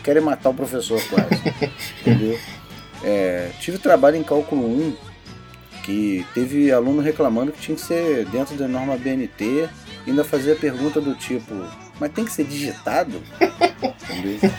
querem 0.02 0.22
matar 0.22 0.50
o 0.50 0.54
professor 0.54 1.00
quase. 1.08 1.70
entendeu? 2.00 2.38
É, 3.02 3.50
tive 3.60 3.78
trabalho 3.78 4.16
em 4.16 4.22
cálculo 4.22 4.66
1 4.66 4.96
que 5.84 6.26
teve 6.34 6.72
aluno 6.72 7.00
reclamando 7.00 7.52
que 7.52 7.60
tinha 7.60 7.76
que 7.76 7.80
ser 7.80 8.24
dentro 8.26 8.56
da 8.56 8.66
norma 8.66 8.96
BNT 8.96 9.68
e 10.04 10.10
ainda 10.10 10.24
fazia 10.24 10.56
pergunta 10.56 11.00
do 11.00 11.14
tipo, 11.14 11.54
mas 12.00 12.10
tem 12.12 12.24
que 12.24 12.32
ser 12.32 12.44
digitado? 12.44 13.22
Entendeu? 14.10 14.50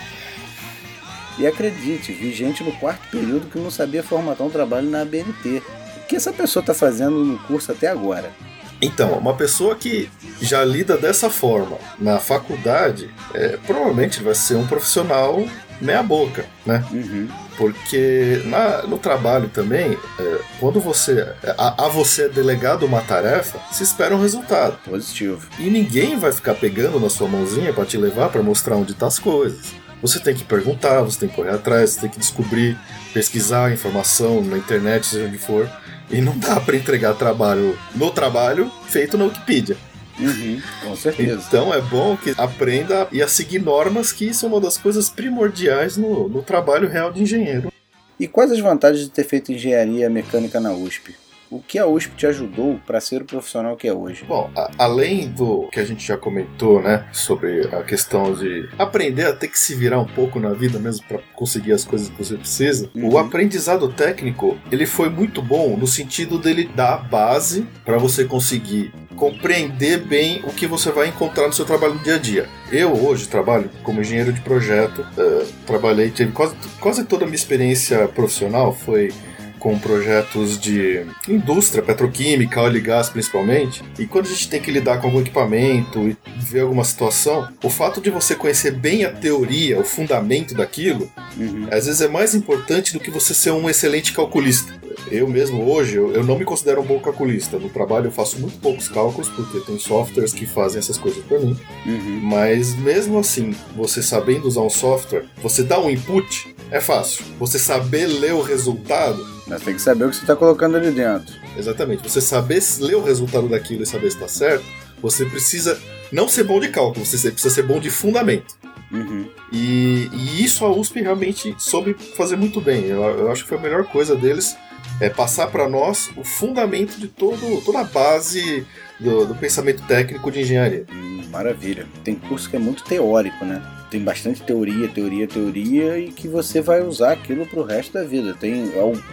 E 1.38 1.46
acredite, 1.46 2.12
vi 2.12 2.32
gente 2.32 2.64
no 2.64 2.72
quarto 2.72 3.08
período 3.10 3.48
que 3.48 3.58
não 3.58 3.70
sabia 3.70 4.02
formatar 4.02 4.46
um 4.46 4.50
trabalho 4.50 4.88
na 4.90 5.04
BNT 5.04 5.62
que 6.08 6.16
essa 6.16 6.32
pessoa 6.32 6.62
está 6.62 6.74
fazendo 6.74 7.24
no 7.24 7.38
curso 7.40 7.70
até 7.70 7.86
agora? 7.86 8.32
Então, 8.80 9.12
uma 9.18 9.34
pessoa 9.34 9.74
que 9.74 10.08
já 10.40 10.64
lida 10.64 10.96
dessa 10.96 11.28
forma 11.28 11.78
na 11.98 12.18
faculdade, 12.18 13.10
é, 13.34 13.58
provavelmente 13.66 14.22
vai 14.22 14.34
ser 14.34 14.54
um 14.54 14.66
profissional 14.66 15.44
meia 15.80 16.02
boca, 16.02 16.44
né? 16.64 16.84
Uhum. 16.90 17.28
Porque 17.56 18.40
na, 18.44 18.82
no 18.82 18.98
trabalho 18.98 19.48
também, 19.48 19.98
é, 20.18 20.38
quando 20.60 20.80
você 20.80 21.34
a, 21.56 21.86
a, 21.86 21.88
você 21.88 22.26
é 22.26 22.28
delegado 22.28 22.86
uma 22.86 23.00
tarefa, 23.00 23.60
se 23.72 23.82
espera 23.82 24.14
um 24.14 24.20
resultado 24.20 24.78
positivo. 24.84 25.48
E 25.58 25.68
ninguém 25.68 26.16
vai 26.16 26.32
ficar 26.32 26.54
pegando 26.54 27.00
na 27.00 27.10
sua 27.10 27.28
mãozinha 27.28 27.72
para 27.72 27.84
te 27.84 27.96
levar 27.96 28.28
para 28.28 28.42
mostrar 28.42 28.76
onde 28.76 28.92
estão 28.92 29.08
tá 29.08 29.12
as 29.12 29.18
coisas. 29.18 29.72
Você 30.00 30.20
tem 30.20 30.34
que 30.34 30.44
perguntar, 30.44 31.00
você 31.00 31.18
tem 31.18 31.28
que 31.28 31.34
correr 31.34 31.50
atrás, 31.50 31.90
você 31.90 32.02
tem 32.02 32.10
que 32.10 32.20
descobrir, 32.20 32.78
pesquisar 33.12 33.72
informação 33.72 34.40
na 34.40 34.56
internet, 34.56 35.06
seja 35.06 35.26
onde 35.26 35.38
for. 35.38 35.68
E 36.10 36.20
não 36.20 36.38
dá 36.38 36.58
para 36.60 36.76
entregar 36.76 37.14
trabalho 37.14 37.78
no 37.94 38.10
trabalho 38.10 38.70
feito 38.86 39.18
na 39.18 39.24
Wikipedia. 39.24 39.76
Uhum, 40.18 40.60
com 40.82 40.96
certeza. 40.96 41.44
Então 41.46 41.72
é 41.72 41.80
bom 41.80 42.16
que 42.16 42.34
aprenda 42.36 43.06
e 43.12 43.22
a 43.22 43.28
seguir 43.28 43.60
normas, 43.60 44.10
que 44.10 44.26
isso 44.26 44.46
é 44.46 44.48
uma 44.48 44.60
das 44.60 44.76
coisas 44.76 45.08
primordiais 45.08 45.96
no, 45.96 46.28
no 46.28 46.42
trabalho 46.42 46.88
real 46.88 47.12
de 47.12 47.22
engenheiro. 47.22 47.72
E 48.18 48.26
quais 48.26 48.50
as 48.50 48.58
vantagens 48.58 49.04
de 49.04 49.10
ter 49.10 49.24
feito 49.24 49.52
engenharia 49.52 50.10
mecânica 50.10 50.58
na 50.58 50.72
USP? 50.72 51.14
O 51.50 51.60
que 51.60 51.78
a 51.78 51.86
USP 51.86 52.14
te 52.14 52.26
ajudou 52.26 52.78
para 52.86 53.00
ser 53.00 53.22
o 53.22 53.24
profissional 53.24 53.76
que 53.76 53.88
é 53.88 53.92
hoje? 53.92 54.24
Bom, 54.28 54.50
a, 54.54 54.70
além 54.78 55.28
do 55.28 55.68
que 55.72 55.80
a 55.80 55.84
gente 55.84 56.06
já 56.06 56.16
comentou, 56.16 56.82
né, 56.82 57.06
sobre 57.12 57.66
a 57.74 57.82
questão 57.82 58.34
de 58.34 58.68
aprender 58.78 59.24
a 59.24 59.32
ter 59.32 59.48
que 59.48 59.58
se 59.58 59.74
virar 59.74 59.98
um 59.98 60.06
pouco 60.06 60.38
na 60.38 60.52
vida 60.52 60.78
mesmo 60.78 61.06
para 61.06 61.20
conseguir 61.34 61.72
as 61.72 61.84
coisas 61.84 62.10
que 62.10 62.22
você 62.22 62.36
precisa, 62.36 62.90
uhum. 62.94 63.12
o 63.12 63.18
aprendizado 63.18 63.88
técnico 63.88 64.58
ele 64.70 64.84
foi 64.84 65.08
muito 65.08 65.40
bom 65.40 65.76
no 65.76 65.86
sentido 65.86 66.38
dele 66.38 66.70
dar 66.74 66.94
a 66.94 66.98
base 66.98 67.66
para 67.84 67.96
você 67.96 68.24
conseguir 68.24 68.92
compreender 69.16 69.98
bem 69.98 70.40
o 70.44 70.52
que 70.52 70.66
você 70.66 70.92
vai 70.92 71.08
encontrar 71.08 71.46
no 71.46 71.52
seu 71.52 71.64
trabalho 71.64 71.94
no 71.94 72.00
dia 72.00 72.14
a 72.14 72.18
dia. 72.18 72.48
Eu 72.70 72.92
hoje 72.92 73.26
trabalho 73.26 73.70
como 73.82 74.00
engenheiro 74.00 74.32
de 74.32 74.40
projeto, 74.40 75.00
uh, 75.00 75.46
trabalhei, 75.66 76.10
tive 76.10 76.30
quase, 76.30 76.54
quase 76.78 77.04
toda 77.04 77.24
a 77.24 77.26
minha 77.26 77.34
experiência 77.34 78.06
profissional 78.08 78.72
foi 78.72 79.12
com 79.58 79.78
projetos 79.78 80.58
de 80.58 81.04
indústria 81.28 81.82
petroquímica, 81.82 82.60
óleo 82.60 82.78
e 82.78 82.80
gás 82.80 83.08
principalmente. 83.08 83.82
E 83.98 84.06
quando 84.06 84.26
a 84.26 84.28
gente 84.28 84.48
tem 84.48 84.60
que 84.60 84.70
lidar 84.70 85.00
com 85.00 85.08
algum 85.08 85.20
equipamento 85.20 86.08
e 86.08 86.16
ver 86.38 86.60
alguma 86.60 86.84
situação, 86.84 87.48
o 87.62 87.70
fato 87.70 88.00
de 88.00 88.10
você 88.10 88.34
conhecer 88.34 88.72
bem 88.72 89.04
a 89.04 89.10
teoria, 89.10 89.78
o 89.78 89.84
fundamento 89.84 90.54
daquilo, 90.54 91.10
uhum. 91.36 91.66
às 91.70 91.86
vezes 91.86 92.00
é 92.00 92.08
mais 92.08 92.34
importante 92.34 92.92
do 92.92 93.00
que 93.00 93.10
você 93.10 93.34
ser 93.34 93.52
um 93.52 93.68
excelente 93.68 94.12
calculista. 94.12 94.72
Eu 95.10 95.28
mesmo 95.28 95.70
hoje, 95.70 95.96
eu, 95.96 96.12
eu 96.12 96.24
não 96.24 96.38
me 96.38 96.44
considero 96.44 96.80
um 96.80 96.84
bom 96.84 96.98
calculista. 97.00 97.58
No 97.58 97.68
trabalho 97.68 98.06
eu 98.06 98.12
faço 98.12 98.38
muito 98.38 98.58
poucos 98.58 98.88
cálculos, 98.88 99.28
porque 99.28 99.60
tem 99.60 99.78
softwares 99.78 100.32
que 100.32 100.46
fazem 100.46 100.78
essas 100.78 100.98
coisas 100.98 101.24
para 101.24 101.38
mim. 101.38 101.56
Uhum. 101.86 102.20
Mas 102.22 102.74
mesmo 102.74 103.18
assim, 103.18 103.54
você 103.74 104.02
sabendo 104.02 104.46
usar 104.46 104.60
um 104.60 104.70
software, 104.70 105.24
você 105.42 105.62
dá 105.62 105.80
um 105.80 105.88
input, 105.88 106.54
é 106.70 106.80
fácil. 106.80 107.24
Você 107.38 107.58
saber 107.58 108.06
ler 108.06 108.34
o 108.34 108.42
resultado. 108.42 109.26
Mas 109.46 109.62
tem 109.62 109.74
que 109.74 109.80
saber 109.80 110.04
o 110.04 110.10
que 110.10 110.16
você 110.16 110.22
está 110.22 110.36
colocando 110.36 110.76
ali 110.76 110.90
dentro. 110.90 111.34
Exatamente. 111.56 112.02
Você 112.02 112.20
saber 112.20 112.62
ler 112.80 112.96
o 112.96 113.02
resultado 113.02 113.48
daquilo 113.48 113.82
e 113.82 113.86
saber 113.86 114.10
se 114.10 114.16
está 114.16 114.28
certo, 114.28 114.64
você 115.00 115.24
precisa 115.24 115.80
não 116.12 116.28
ser 116.28 116.44
bom 116.44 116.60
de 116.60 116.68
cálculo, 116.68 117.04
você 117.04 117.30
precisa 117.30 117.54
ser 117.54 117.62
bom 117.62 117.80
de 117.80 117.90
fundamento. 117.90 118.56
Uhum. 118.90 119.28
E, 119.52 120.08
e, 120.12 120.44
isso 120.44 120.64
a 120.64 120.70
USP 120.70 121.02
realmente 121.02 121.54
soube 121.58 121.94
fazer 122.16 122.36
muito 122.36 122.60
bem. 122.60 122.86
Eu, 122.86 123.02
eu 123.02 123.30
acho 123.30 123.42
que 123.42 123.48
foi 123.48 123.58
a 123.58 123.60
melhor 123.60 123.84
coisa 123.84 124.16
deles 124.16 124.56
é 125.00 125.08
passar 125.08 125.48
para 125.48 125.68
nós 125.68 126.10
o 126.16 126.24
fundamento 126.24 126.98
de 126.98 127.08
todo, 127.08 127.62
toda 127.64 127.80
a 127.80 127.84
base 127.84 128.66
do, 128.98 129.26
do 129.26 129.34
pensamento 129.34 129.82
técnico 129.86 130.30
de 130.30 130.40
engenharia. 130.40 130.84
Hum, 130.90 131.24
maravilha. 131.30 131.86
Tem 132.02 132.14
curso 132.14 132.50
que 132.50 132.56
é 132.56 132.58
muito 132.58 132.82
teórico, 132.84 133.44
né? 133.44 133.62
Tem 133.90 134.02
bastante 134.02 134.42
teoria, 134.42 134.88
teoria, 134.88 135.26
teoria 135.26 135.98
e 135.98 136.08
que 136.08 136.28
você 136.28 136.60
vai 136.60 136.82
usar 136.82 137.12
aquilo 137.12 137.46
pro 137.46 137.62
resto 137.62 137.94
da 137.94 138.04
vida. 138.04 138.34
Tem, 138.34 138.70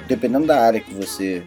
dependendo 0.08 0.48
da 0.48 0.60
área 0.60 0.82
que 0.82 0.94
você 0.94 1.44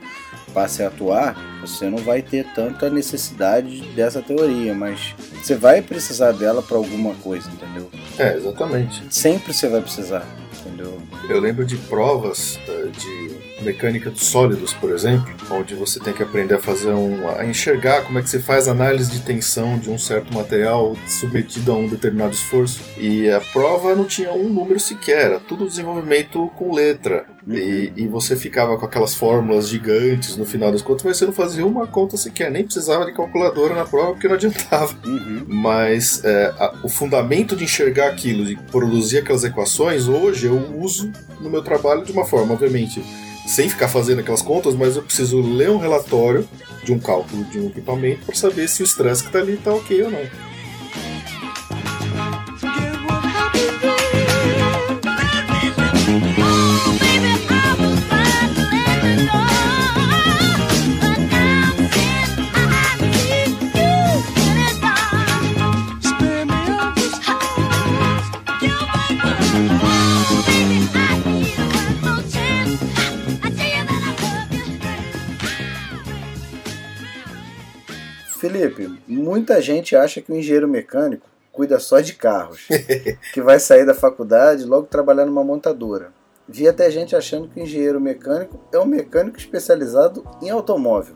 passe 0.55 0.83
a 0.83 0.89
atuar, 0.89 1.37
você 1.61 1.91
não 1.91 1.99
vai 1.99 2.23
ter 2.23 2.47
tanta 2.55 2.89
necessidade 2.89 3.83
dessa 3.95 4.23
teoria, 4.23 4.75
mas 4.75 5.15
você 5.35 5.55
vai 5.55 5.83
precisar 5.83 6.33
dela 6.33 6.63
para 6.63 6.79
alguma 6.79 7.15
coisa, 7.17 7.51
entendeu? 7.51 7.91
É, 8.19 8.37
exatamente. 8.37 9.03
Sempre 9.11 9.53
você 9.53 9.69
vai 9.69 9.83
precisar, 9.83 10.27
entendeu? 10.69 11.01
Eu 11.29 11.41
lembro 11.41 11.65
de 11.65 11.77
provas 11.77 12.59
uh, 12.69 12.91
de 12.91 13.63
mecânica 13.63 14.11
dos 14.11 14.25
sólidos, 14.25 14.73
por 14.73 14.91
exemplo, 14.93 15.29
onde 15.51 15.75
você 15.75 15.99
tem 15.99 16.13
que 16.13 16.23
aprender 16.23 16.55
a 16.55 16.59
fazer 16.59 16.93
um, 16.93 17.29
a 17.29 17.45
enxergar 17.45 18.03
como 18.03 18.19
é 18.19 18.23
que 18.23 18.31
você 18.31 18.39
faz 18.39 18.69
análise 18.69 19.11
de 19.11 19.21
tensão 19.21 19.79
de 19.79 19.91
um 19.91 19.99
certo 19.99 20.33
material 20.33 20.97
submetido 21.07 21.73
a 21.73 21.75
um 21.75 21.89
determinado 21.89 22.33
esforço. 22.33 22.81
E 22.97 23.29
a 23.31 23.41
prova 23.41 23.95
não 23.95 24.05
tinha 24.05 24.33
um 24.33 24.49
número 24.49 24.79
sequer, 24.79 25.27
era 25.27 25.41
tudo 25.41 25.67
desenvolvimento 25.67 26.49
com 26.57 26.73
letra. 26.73 27.27
Uhum. 27.49 27.55
E, 27.55 27.93
e, 27.97 28.07
você 28.07 28.37
ficava 28.37 28.77
com 28.77 28.85
aquelas 28.85 29.15
fórmulas 29.15 29.69
gigantes 29.69 30.37
no 30.37 30.45
final 30.45 30.71
das 30.71 30.83
contas, 30.83 31.03
mas 31.03 31.17
você 31.17 31.25
não 31.25 31.33
fazia 31.33 31.65
uma 31.65 31.87
conta 31.87 32.17
sequer, 32.19 32.51
nem 32.51 32.63
precisava 32.63 33.07
de 33.07 33.15
calculadora 33.15 33.75
na 33.75 33.87
prova 33.87 34.13
porque 34.13 34.29
não 34.29 34.35
adiantava. 34.35 34.95
Uhum. 35.07 35.45
Mas 35.49 36.23
é, 36.25 36.55
a, 36.59 36.75
o 36.85 36.89
fundamento 36.89 37.57
de 37.57 37.65
enxergar 37.65 38.09
aquilo, 38.09 38.45
de 38.45 38.57
produzir 38.71 39.19
aquelas 39.19 39.45
equações, 39.45 40.09
hoje 40.09 40.47
eu 40.47 40.79
uso 40.79 41.11
no 41.41 41.49
meu 41.49 41.63
trabalho 41.63 42.05
de 42.05 42.13
uma 42.13 42.27
forma, 42.27 42.53
obviamente 42.53 43.03
sem 43.47 43.67
ficar 43.67 43.89
fazendo 43.89 44.21
aquelas 44.21 44.43
contas, 44.43 44.75
mas 44.75 44.95
eu 44.95 45.03
preciso 45.03 45.41
ler 45.41 45.71
um 45.71 45.79
relatório 45.79 46.47
de 46.85 46.93
um 46.93 46.99
cálculo 46.99 47.45
de 47.45 47.59
um 47.59 47.69
equipamento 47.69 48.27
para 48.27 48.35
saber 48.35 48.69
se 48.69 48.83
o 48.83 48.85
estresse 48.85 49.23
que 49.23 49.31
está 49.31 49.39
ali 49.39 49.55
está 49.55 49.73
ok 49.73 50.03
ou 50.03 50.11
não. 50.11 50.48
Felipe, 78.71 79.03
muita 79.07 79.61
gente 79.61 79.97
acha 79.97 80.21
que 80.21 80.33
o 80.33 80.37
engenheiro 80.37 80.69
mecânico 80.69 81.27
cuida 81.53 81.79
só 81.81 82.01
de 82.01 82.15
carros, 82.15 82.69
que 83.35 83.41
vai 83.41 83.59
sair 83.59 83.85
da 83.85 83.95
faculdade 83.95 84.63
e 84.63 84.67
logo 84.67 84.87
trabalhar 84.87 85.27
numa 85.27 85.43
montadora. 85.43 86.13
Vi 86.51 86.67
até 86.67 86.91
gente 86.91 87.15
achando 87.15 87.47
que 87.47 87.61
o 87.61 87.63
engenheiro 87.63 88.01
mecânico 88.01 88.59
é 88.73 88.79
um 88.79 88.87
mecânico 88.87 89.37
especializado 89.37 90.25
em 90.41 90.49
automóvel. 90.49 91.15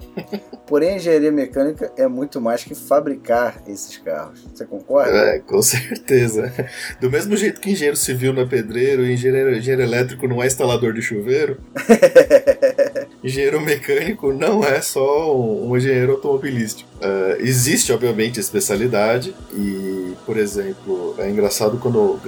Porém, 0.66 0.90
a 0.90 0.96
engenharia 0.96 1.32
mecânica 1.32 1.90
é 1.96 2.06
muito 2.06 2.38
mais 2.38 2.64
que 2.64 2.74
fabricar 2.74 3.62
esses 3.66 3.96
carros. 3.96 4.46
Você 4.52 4.66
concorda? 4.66 5.10
É, 5.10 5.38
com 5.38 5.62
certeza. 5.62 6.52
Do 7.00 7.10
mesmo 7.10 7.34
jeito 7.34 7.62
que 7.62 7.70
engenheiro 7.70 7.96
civil 7.96 8.34
não 8.34 8.42
é 8.42 8.46
pedreiro, 8.46 9.06
engenheiro, 9.06 9.56
engenheiro 9.56 9.82
elétrico 9.82 10.28
não 10.28 10.42
é 10.42 10.46
instalador 10.46 10.92
de 10.92 11.00
chuveiro, 11.00 11.58
engenheiro 13.22 13.60
mecânico 13.60 14.32
não 14.32 14.64
é 14.64 14.80
só 14.80 15.36
um 15.36 15.76
engenheiro 15.76 16.12
automobilístico. 16.12 16.88
Uh, 16.96 17.40
existe, 17.40 17.92
obviamente, 17.92 18.40
especialidade 18.40 19.34
e, 19.54 20.14
por 20.26 20.36
exemplo, 20.36 21.14
é 21.18 21.30
engraçado 21.30 21.78
quando 21.78 22.20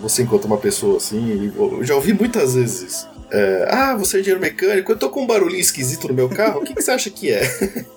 você 0.00 0.22
encontra 0.22 0.46
uma 0.46 0.58
pessoa 0.58 0.96
assim, 0.96 1.52
eu 1.56 1.84
já 1.84 1.94
ouvi 1.94 2.12
muitas 2.12 2.54
vezes 2.54 2.92
isso. 2.92 3.16
É, 3.30 3.68
ah, 3.70 3.96
você 3.96 4.18
é 4.18 4.20
engenheiro 4.20 4.40
mecânico, 4.40 4.92
eu 4.92 4.96
tô 4.96 5.10
com 5.10 5.22
um 5.22 5.26
barulhinho 5.26 5.60
esquisito 5.60 6.06
no 6.06 6.14
meu 6.14 6.28
carro, 6.28 6.60
o 6.60 6.64
que, 6.64 6.74
que 6.74 6.82
você 6.82 6.92
acha 6.92 7.10
que 7.10 7.32
é? 7.32 7.42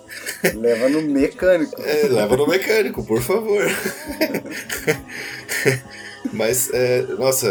Leva 0.56 0.89
no 0.89 1.03
mecânico. 1.03 1.79
É, 1.82 2.08
leva 2.08 2.36
no 2.36 2.48
mecânico, 2.48 3.03
por 3.03 3.22
favor. 3.22 3.63
Mas, 6.34 6.70
é, 6.74 7.03
nossa, 7.18 7.48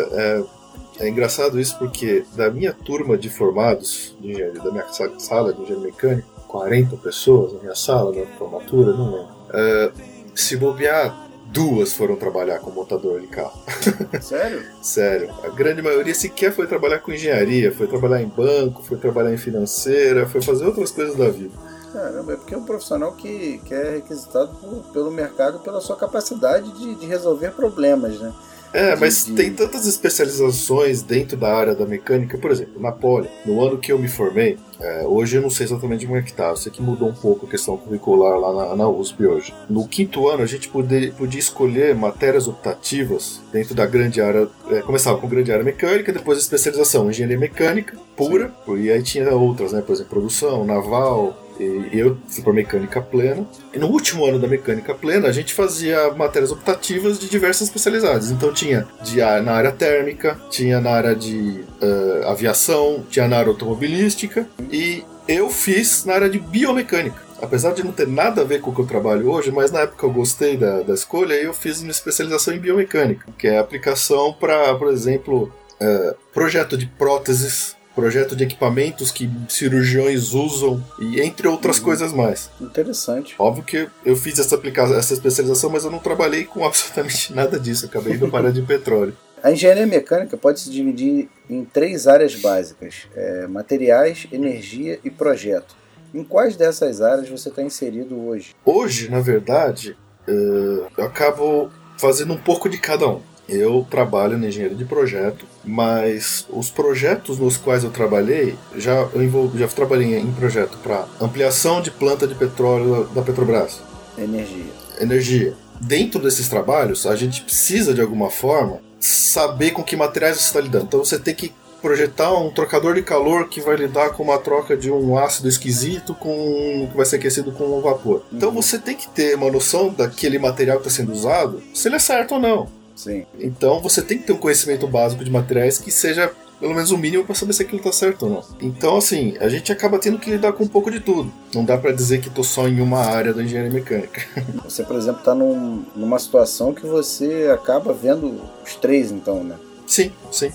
é, 0.99 1.09
engraçado 1.09 1.61
isso 1.61 1.79
porque 1.79 2.25
da 2.35 2.51
minha 2.51 2.73
turma 2.73 3.17
de 3.17 3.29
formados 3.29 4.17
de 4.21 4.33
engenharia, 4.33 4.63
da 4.63 4.71
minha 4.71 4.87
sala 5.19 5.53
de 5.53 5.63
engenharia 5.63 5.87
mecânica, 5.87 6.29
40 6.49 6.97
pessoas 6.97 7.53
na 7.53 7.61
minha 7.61 7.75
sala 7.75 8.13
na 8.15 8.27
formatura, 8.37 8.93
não 8.93 9.11
lembro. 9.13 9.29
É, 9.53 9.93
se 10.35 10.57
bobear, 10.57 11.29
duas 11.47 11.93
foram 11.93 12.17
trabalhar 12.17 12.59
com 12.61 12.71
montador 12.71 13.21
de 13.21 13.27
carro. 13.27 13.59
Sério? 14.21 14.63
Sério. 14.83 15.31
A 15.43 15.49
grande 15.49 15.83
maioria 15.83 16.15
sequer 16.15 16.53
foi 16.53 16.67
trabalhar 16.67 16.99
com 16.99 17.13
engenharia, 17.13 17.73
foi 17.73 17.87
trabalhar 17.87 18.23
em 18.23 18.29
banco, 18.29 18.83
foi 18.83 18.97
trabalhar 18.99 19.33
em 19.33 19.39
financeira, 19.39 20.27
foi 20.27 20.41
fazer 20.41 20.65
outras 20.67 20.91
coisas 20.91 21.17
da 21.17 21.29
vida. 21.29 21.53
Caramba, 21.93 22.35
é 22.35 22.37
porque 22.37 22.55
é 22.55 22.59
um 22.59 22.65
profissional 22.65 23.13
que, 23.13 23.59
que 23.65 23.73
é 23.73 23.93
requisitado 23.93 24.55
por, 24.57 24.93
pelo 24.93 25.11
mercado 25.11 25.61
pela 25.61 25.81
sua 25.81 25.97
capacidade 25.97 26.71
de, 26.73 26.95
de 26.97 27.07
resolver 27.07 27.53
problemas, 27.53 28.21
né? 28.21 28.33
É, 28.73 28.95
mas 28.97 29.25
de... 29.25 29.35
tem 29.35 29.53
tantas 29.53 29.87
especializações 29.87 31.03
dentro 31.03 31.37
da 31.37 31.55
área 31.55 31.75
da 31.75 31.87
mecânica, 31.87 32.37
por 32.39 32.51
exemplo, 32.51 32.81
na 32.81 32.93
Poli, 32.93 33.29
no 33.45 33.63
ano 33.65 33.79
que 33.79 33.93
eu 33.93 33.99
me 33.99 34.09
formei, 34.09 34.59
é, 34.81 35.05
hoje 35.07 35.37
eu 35.37 35.43
não 35.43 35.51
sei 35.51 35.67
exatamente 35.67 36.07
como 36.07 36.19
é 36.19 36.23
que 36.23 36.33
tá, 36.33 36.51
eu 36.51 36.57
sei 36.57 36.71
que 36.71 36.81
mudou 36.81 37.09
um 37.09 37.15
pouco 37.15 37.47
a 37.47 37.49
questão 37.49 37.77
curricular 37.77 38.39
lá 38.39 38.53
na, 38.53 38.77
na 38.77 38.89
USP 38.89 39.27
hoje. 39.27 39.55
No 39.69 39.89
quinto 39.89 40.29
ano 40.29 40.43
a 40.43 40.47
gente 40.47 40.69
poder, 40.69 41.13
podia 41.15 41.41
escolher 41.41 41.95
matérias 41.95 42.47
optativas 42.47 43.41
dentro 43.53 43.75
da 43.75 43.87
grande 43.87 44.21
área, 44.21 44.49
é, 44.71 44.81
começava 44.83 45.19
com 45.19 45.29
grande 45.29 45.51
área 45.51 45.65
mecânica, 45.65 46.13
depois 46.13 46.39
a 46.39 46.41
especialização 46.41 47.11
engenharia 47.11 47.39
mecânica 47.39 47.97
pura, 48.17 48.53
Sim. 48.65 48.83
e 48.83 48.91
aí 48.91 49.03
tinha 49.03 49.35
outras, 49.35 49.73
né, 49.73 49.81
por 49.81 49.93
exemplo, 49.93 50.11
produção, 50.11 50.65
naval, 50.65 51.48
eu 51.93 52.17
fui 52.29 52.43
para 52.43 52.53
mecânica 52.53 53.01
plena. 53.01 53.47
E 53.73 53.79
no 53.79 53.89
último 53.89 54.25
ano 54.25 54.39
da 54.39 54.49
mecânica 54.49 54.95
plena, 54.95 55.29
a 55.29 55.33
gente 55.33 55.55
fazia 55.55 56.11
matérias 56.13 56.53
optativas 56.53 57.19
de 57.19 57.29
diversas 57.29 57.69
especialidades. 57.69 58.31
Então 58.31 58.53
tinha 58.53 58.87
de, 59.03 59.19
na 59.19 59.53
área 59.53 59.73
térmica, 59.73 60.39
tinha 60.51 60.81
na 60.81 60.91
área 60.91 61.15
de 61.15 61.65
uh, 61.83 62.29
aviação, 62.29 63.05
tinha 63.11 63.27
na 63.29 63.39
área 63.39 63.51
automobilística 63.51 64.47
e 64.71 65.05
eu 65.27 65.51
fiz 65.51 66.05
na 66.05 66.15
área 66.15 66.31
de 66.31 66.39
biomecânica. 66.39 67.29
Apesar 67.41 67.73
de 67.73 67.85
não 67.85 67.93
ter 67.93 68.09
nada 68.09 68.41
a 68.41 68.45
ver 68.45 68.61
com 68.61 68.71
o 68.71 68.75
que 68.75 68.81
eu 68.81 68.87
trabalho 68.87 69.31
hoje, 69.31 69.53
mas 69.53 69.71
na 69.71 69.81
época 69.81 70.05
eu 70.05 70.11
gostei 70.11 70.57
da, 70.57 70.83
da 70.83 70.95
escolha 70.95 71.35
e 71.35 71.45
eu 71.45 71.55
fiz 71.55 71.81
uma 71.81 71.91
especialização 71.91 72.53
em 72.53 72.59
biomecânica, 72.59 73.27
que 73.39 73.47
é 73.47 73.59
aplicação 73.59 74.33
para, 74.33 74.75
por 74.75 74.89
exemplo, 74.89 75.53
uh, 75.81 76.17
projeto 76.33 76.77
de 76.77 76.87
próteses 76.87 77.78
projeto 77.99 78.37
de 78.37 78.45
equipamentos 78.45 79.11
que 79.11 79.29
cirurgiões 79.49 80.33
usam 80.33 80.81
e 81.01 81.21
entre 81.21 81.49
outras 81.49 81.79
uhum. 81.79 81.85
coisas 81.85 82.13
mais. 82.13 82.49
Interessante. 82.61 83.35
Óbvio 83.37 83.65
que 83.65 83.89
eu 84.07 84.15
fiz 84.15 84.39
essa, 84.39 84.55
aplicação, 84.55 84.97
essa 84.97 85.15
especialização, 85.15 85.69
mas 85.69 85.83
eu 85.83 85.91
não 85.91 85.99
trabalhei 85.99 86.45
com 86.45 86.63
absolutamente 86.65 87.35
nada 87.35 87.59
disso. 87.59 87.87
acabei 87.87 88.15
indo 88.15 88.31
para 88.31 88.53
de 88.53 88.63
petróleo. 88.63 89.17
A 89.43 89.51
engenharia 89.51 89.85
mecânica 89.85 90.37
pode 90.37 90.61
se 90.61 90.71
dividir 90.71 91.29
em 91.51 91.65
três 91.65 92.07
áreas 92.07 92.37
básicas: 92.37 93.09
é, 93.17 93.49
materiais, 93.49 94.29
energia 94.31 95.01
e 95.03 95.11
projeto. 95.11 95.75
Em 96.15 96.23
quais 96.23 96.55
dessas 96.55 97.03
áreas 97.03 97.29
você 97.29 97.49
está 97.49 97.63
inserido 97.65 98.17
hoje? 98.29 98.55
Hoje, 98.65 99.11
na 99.11 99.21
verdade, 99.21 99.97
uh, 100.29 100.87
eu 100.97 101.05
acabo 101.05 101.69
fazendo 101.99 102.33
um 102.33 102.39
pouco 102.39 102.69
de 102.69 102.79
cada 102.79 103.09
um. 103.09 103.21
Eu 103.49 103.87
trabalho 103.89 104.37
na 104.37 104.49
engenharia 104.49 104.77
de 104.77 104.85
projeto, 104.85 105.47
mas 105.65 106.47
os 106.51 106.71
projetos 106.71 107.39
nos 107.39 107.57
quais 107.57 107.83
eu 107.83 107.91
trabalhei, 107.91 108.55
já 108.77 109.09
eu 109.15 109.23
envolvo, 109.23 109.59
já 109.59 109.67
trabalhei 109.67 110.19
em 110.19 110.33
projeto 110.33 110.77
para 110.83 111.07
ampliação 111.21 111.81
de 111.81 111.91
planta 111.91 112.27
de 112.27 112.35
petróleo 112.35 113.09
da 113.15 113.23
Petrobras. 113.23 113.81
Energia. 114.19 114.73
Energia. 115.01 115.55
Dentro 115.81 116.21
desses 116.21 116.49
trabalhos, 116.49 117.07
a 117.07 117.17
gente 117.17 117.43
precisa 117.43 117.95
de 117.95 118.01
alguma 118.01 118.31
forma 118.31 118.81
saber 119.01 119.71
com 119.71 119.83
que 119.83 119.97
materiais 119.97 120.37
você 120.37 120.45
está 120.45 120.61
lidando. 120.61 120.85
Então 120.85 121.05
você 121.05 121.19
tem 121.19 121.35
que 121.35 121.53
projetar 121.81 122.33
um 122.37 122.51
trocador 122.51 122.95
de 122.95 123.03
calor 123.03 123.49
que 123.49 123.61
vai 123.61 123.77
lidar 123.77 124.11
com 124.11 124.25
uma 124.25 124.39
troca 124.39 124.77
de 124.77 124.91
um 124.91 125.17
ácido 125.17 125.49
esquisito 125.49 126.15
com 126.15 126.89
que 126.91 126.97
vai 126.97 127.07
ser 127.07 127.17
aquecido 127.17 127.53
com 127.53 127.79
um 127.79 127.81
vapor. 127.81 128.25
Então 128.33 128.49
uhum. 128.49 128.57
você 128.57 128.79
tem 128.79 128.97
que 128.97 129.09
ter 129.09 129.37
uma 129.37 129.51
noção 129.51 129.91
daquele 129.91 130.39
material 130.39 130.81
que 130.81 130.89
está 130.89 131.03
sendo 131.03 131.13
usado, 131.13 131.63
se 131.73 131.89
ele 131.89 131.97
é 131.97 132.01
certo 132.01 132.35
ou 132.35 132.41
não. 132.41 132.78
Sim. 132.99 133.25
Então 133.39 133.81
você 133.81 134.03
tem 134.03 134.19
que 134.19 134.25
ter 134.25 134.33
um 134.33 134.39
conhecimento 134.39 134.85
básico 134.89 135.25
de 135.25 135.31
materiais 135.31 135.79
que 135.79 135.89
seja 135.89 136.33
pelo 136.59 136.75
menos 136.75 136.91
o 136.91 136.99
mínimo 136.99 137.25
para 137.25 137.37
saber 137.37 137.53
se 137.53 137.63
aquilo 137.63 137.81
tá 137.81 137.93
certo 137.93 138.25
ou 138.25 138.31
não. 138.33 138.45
Então, 138.61 138.97
assim, 138.97 139.37
a 139.39 139.49
gente 139.49 139.71
acaba 139.71 139.97
tendo 139.97 140.19
que 140.19 140.29
lidar 140.29 140.53
com 140.53 140.65
um 140.65 140.69
pouco 140.69 140.91
de 140.91 140.99
tudo. 140.99 141.33
Não 141.55 141.65
dá 141.65 141.79
para 141.79 141.93
dizer 141.93 142.21
que 142.21 142.29
tô 142.29 142.43
só 142.43 142.67
em 142.67 142.81
uma 142.81 142.99
área 142.99 143.33
da 143.33 143.45
engenharia 143.45 143.71
mecânica. 143.71 144.23
Você, 144.65 144.83
por 144.83 144.97
exemplo, 144.97 145.23
tá 145.23 145.33
num, 145.33 145.85
numa 145.95 146.19
situação 146.19 146.75
que 146.75 146.85
você 146.85 147.49
acaba 147.55 147.93
vendo 147.93 148.41
os 148.65 148.75
três, 148.75 149.13
então, 149.13 149.45
né? 149.45 149.55
Sim, 149.87 150.11
sim. 150.33 150.51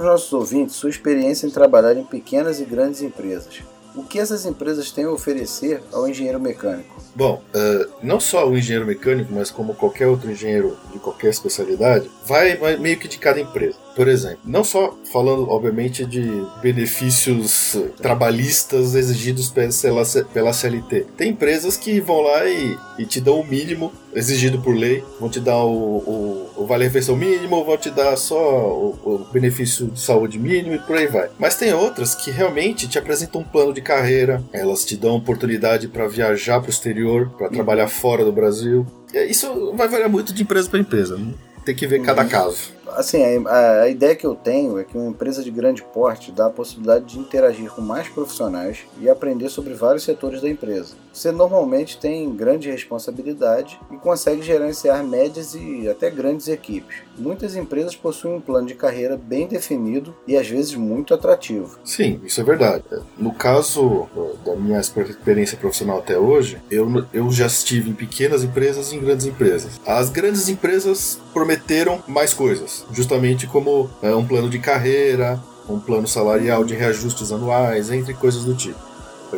Para 0.00 0.06
os 0.06 0.12
nossos 0.12 0.32
ouvintes 0.32 0.76
sua 0.76 0.88
experiência 0.88 1.46
em 1.46 1.50
trabalhar 1.50 1.94
em 1.94 2.04
pequenas 2.04 2.58
e 2.58 2.64
grandes 2.64 3.02
empresas. 3.02 3.60
O 3.94 4.02
que 4.02 4.18
essas 4.18 4.46
empresas 4.46 4.90
têm 4.90 5.04
a 5.04 5.10
oferecer 5.10 5.82
ao 5.92 6.08
engenheiro 6.08 6.40
mecânico? 6.40 6.96
Bom, 7.14 7.42
uh, 7.54 7.90
não 8.02 8.18
só 8.18 8.48
o 8.48 8.56
engenheiro 8.56 8.86
mecânico, 8.86 9.30
mas 9.30 9.50
como 9.50 9.74
qualquer 9.74 10.06
outro 10.06 10.30
engenheiro 10.30 10.78
de 10.90 10.98
qualquer 11.20 11.28
especialidade, 11.28 12.10
vai, 12.26 12.56
vai 12.56 12.76
meio 12.76 12.98
que 12.98 13.06
de 13.06 13.18
cada 13.18 13.38
empresa. 13.38 13.76
Por 13.94 14.08
exemplo, 14.08 14.38
não 14.44 14.64
só 14.64 14.96
falando, 15.12 15.48
obviamente, 15.50 16.06
de 16.06 16.22
benefícios 16.62 17.76
trabalhistas 17.98 18.94
exigidos 18.94 19.50
pela, 19.50 20.04
pela 20.32 20.52
CLT. 20.52 21.06
Tem 21.16 21.30
empresas 21.30 21.76
que 21.76 22.00
vão 22.00 22.22
lá 22.22 22.46
e, 22.46 22.78
e 22.98 23.04
te 23.04 23.20
dão 23.20 23.40
o 23.40 23.46
mínimo 23.46 23.92
exigido 24.14 24.60
por 24.60 24.74
lei, 24.74 25.04
vão 25.20 25.28
te 25.28 25.38
dar 25.38 25.58
o, 25.58 25.70
o, 25.70 26.50
o 26.56 26.66
vale-refeição 26.66 27.16
mínimo, 27.16 27.64
vão 27.64 27.76
te 27.76 27.90
dar 27.90 28.16
só 28.16 28.36
o, 28.36 28.98
o, 29.04 29.26
benefício 29.32 29.86
de 29.86 30.00
saúde 30.00 30.38
mínimo 30.38 30.74
e 30.74 30.78
por 30.78 30.96
aí 30.96 31.06
vai. 31.06 31.28
Mas 31.38 31.56
tem 31.56 31.72
outras 31.72 32.14
que 32.14 32.30
realmente 32.30 32.88
te 32.88 32.98
apresentam 32.98 33.40
um 33.40 33.44
plano 33.44 33.72
de 33.72 33.80
carreira, 33.80 34.42
elas 34.52 34.84
te 34.84 34.96
dão 34.96 35.16
oportunidade 35.16 35.88
para 35.88 36.08
viajar 36.08 36.60
para 36.60 36.68
o 36.68 36.70
exterior, 36.72 37.30
para 37.36 37.48
trabalhar 37.48 37.88
fora 37.88 38.24
do 38.24 38.32
Brasil. 38.32 38.86
Isso 39.28 39.72
vai 39.74 39.88
variar 39.88 40.08
muito 40.08 40.32
de 40.32 40.42
empresa 40.42 40.68
para 40.68 40.78
empresa. 40.78 41.09
Né? 41.18 41.34
Tem 41.64 41.74
que 41.74 41.86
ver 41.86 42.02
cada 42.02 42.24
caso 42.24 42.72
assim, 42.96 43.22
a, 43.46 43.82
a, 43.82 43.88
ideia 43.88 44.14
que 44.14 44.26
eu 44.26 44.34
tenho 44.34 44.78
é 44.78 44.84
que 44.84 44.96
uma 44.96 45.10
empresa 45.10 45.42
de 45.42 45.50
grande 45.50 45.82
porte 45.82 46.32
dá 46.32 46.46
a 46.46 46.50
possibilidade 46.50 47.04
de 47.04 47.18
interagir 47.18 47.70
com 47.70 47.80
mais 47.80 48.08
profissionais 48.08 48.78
e 49.00 49.08
aprender 49.08 49.48
sobre 49.48 49.74
vários 49.74 50.04
setores 50.04 50.40
da 50.40 50.48
empresa. 50.48 50.94
Você 51.12 51.32
normalmente 51.32 51.98
tem 51.98 52.34
grande 52.34 52.70
responsabilidade 52.70 53.80
e 53.90 53.96
consegue 53.96 54.42
gerenciar 54.42 55.04
médias 55.04 55.54
e 55.54 55.88
até 55.88 56.08
grandes 56.08 56.48
equipes. 56.48 56.98
Muitas 57.18 57.56
empresas 57.56 57.96
possuem 57.96 58.36
um 58.36 58.40
plano 58.40 58.66
de 58.66 58.74
carreira 58.74 59.16
bem 59.16 59.46
definido 59.46 60.14
e 60.26 60.36
às 60.36 60.48
vezes 60.48 60.74
muito 60.74 61.12
atrativo. 61.12 61.78
Sim, 61.84 62.20
isso 62.24 62.40
é 62.40 62.44
verdade. 62.44 62.84
No 63.18 63.34
caso 63.34 64.08
da 64.44 64.54
minha 64.54 64.80
experiência 64.80 65.58
profissional 65.58 65.98
até 65.98 66.18
hoje, 66.18 66.58
eu, 66.70 67.04
eu 67.12 67.30
já 67.30 67.46
estive 67.46 67.90
em 67.90 67.94
pequenas 67.94 68.44
empresas 68.44 68.92
e 68.92 68.96
em 68.96 69.00
grandes 69.00 69.26
empresas. 69.26 69.80
As 69.86 70.08
grandes 70.10 70.48
empresas 70.48 71.18
prometeram 71.32 72.02
mais 72.06 72.32
coisas 72.32 72.79
justamente 72.92 73.46
como 73.46 73.90
é, 74.02 74.14
um 74.14 74.26
plano 74.26 74.48
de 74.48 74.58
carreira, 74.58 75.40
um 75.68 75.78
plano 75.78 76.06
salarial 76.06 76.64
de 76.64 76.74
reajustes 76.74 77.32
anuais, 77.32 77.90
entre 77.90 78.14
coisas 78.14 78.44
do 78.44 78.54
tipo. 78.54 78.78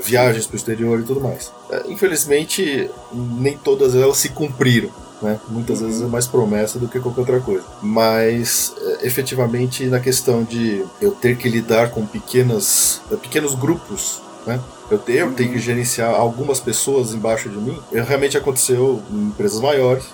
Viagens 0.02 0.46
para 0.46 0.54
o 0.54 0.56
exterior 0.56 1.00
e 1.00 1.02
tudo 1.02 1.20
mais. 1.20 1.52
É, 1.70 1.84
infelizmente, 1.88 2.90
nem 3.12 3.56
todas 3.56 3.94
elas 3.94 4.16
se 4.16 4.30
cumpriram. 4.30 4.90
Né? 5.20 5.38
Muitas 5.48 5.80
vezes 5.80 6.02
é 6.02 6.06
mais 6.06 6.26
promessa 6.26 6.78
do 6.78 6.88
que 6.88 6.98
qualquer 6.98 7.20
outra 7.20 7.40
coisa. 7.40 7.64
Mas, 7.82 8.74
é, 8.80 9.06
efetivamente, 9.06 9.86
na 9.86 10.00
questão 10.00 10.42
de 10.42 10.84
eu 11.00 11.12
ter 11.12 11.36
que 11.36 11.48
lidar 11.48 11.90
com 11.90 12.06
pequenas, 12.06 13.02
pequenos 13.20 13.54
grupos 13.54 14.22
né? 14.46 14.60
Eu 14.90 14.98
tenho, 14.98 15.18
eu 15.18 15.32
tenho 15.32 15.52
que 15.52 15.58
gerenciar 15.58 16.14
algumas 16.14 16.60
pessoas 16.60 17.14
embaixo 17.14 17.48
de 17.48 17.56
mim. 17.56 17.78
Realmente 17.92 18.36
aconteceu 18.36 19.02
em 19.10 19.28
empresas 19.28 19.60
maiores 19.60 20.04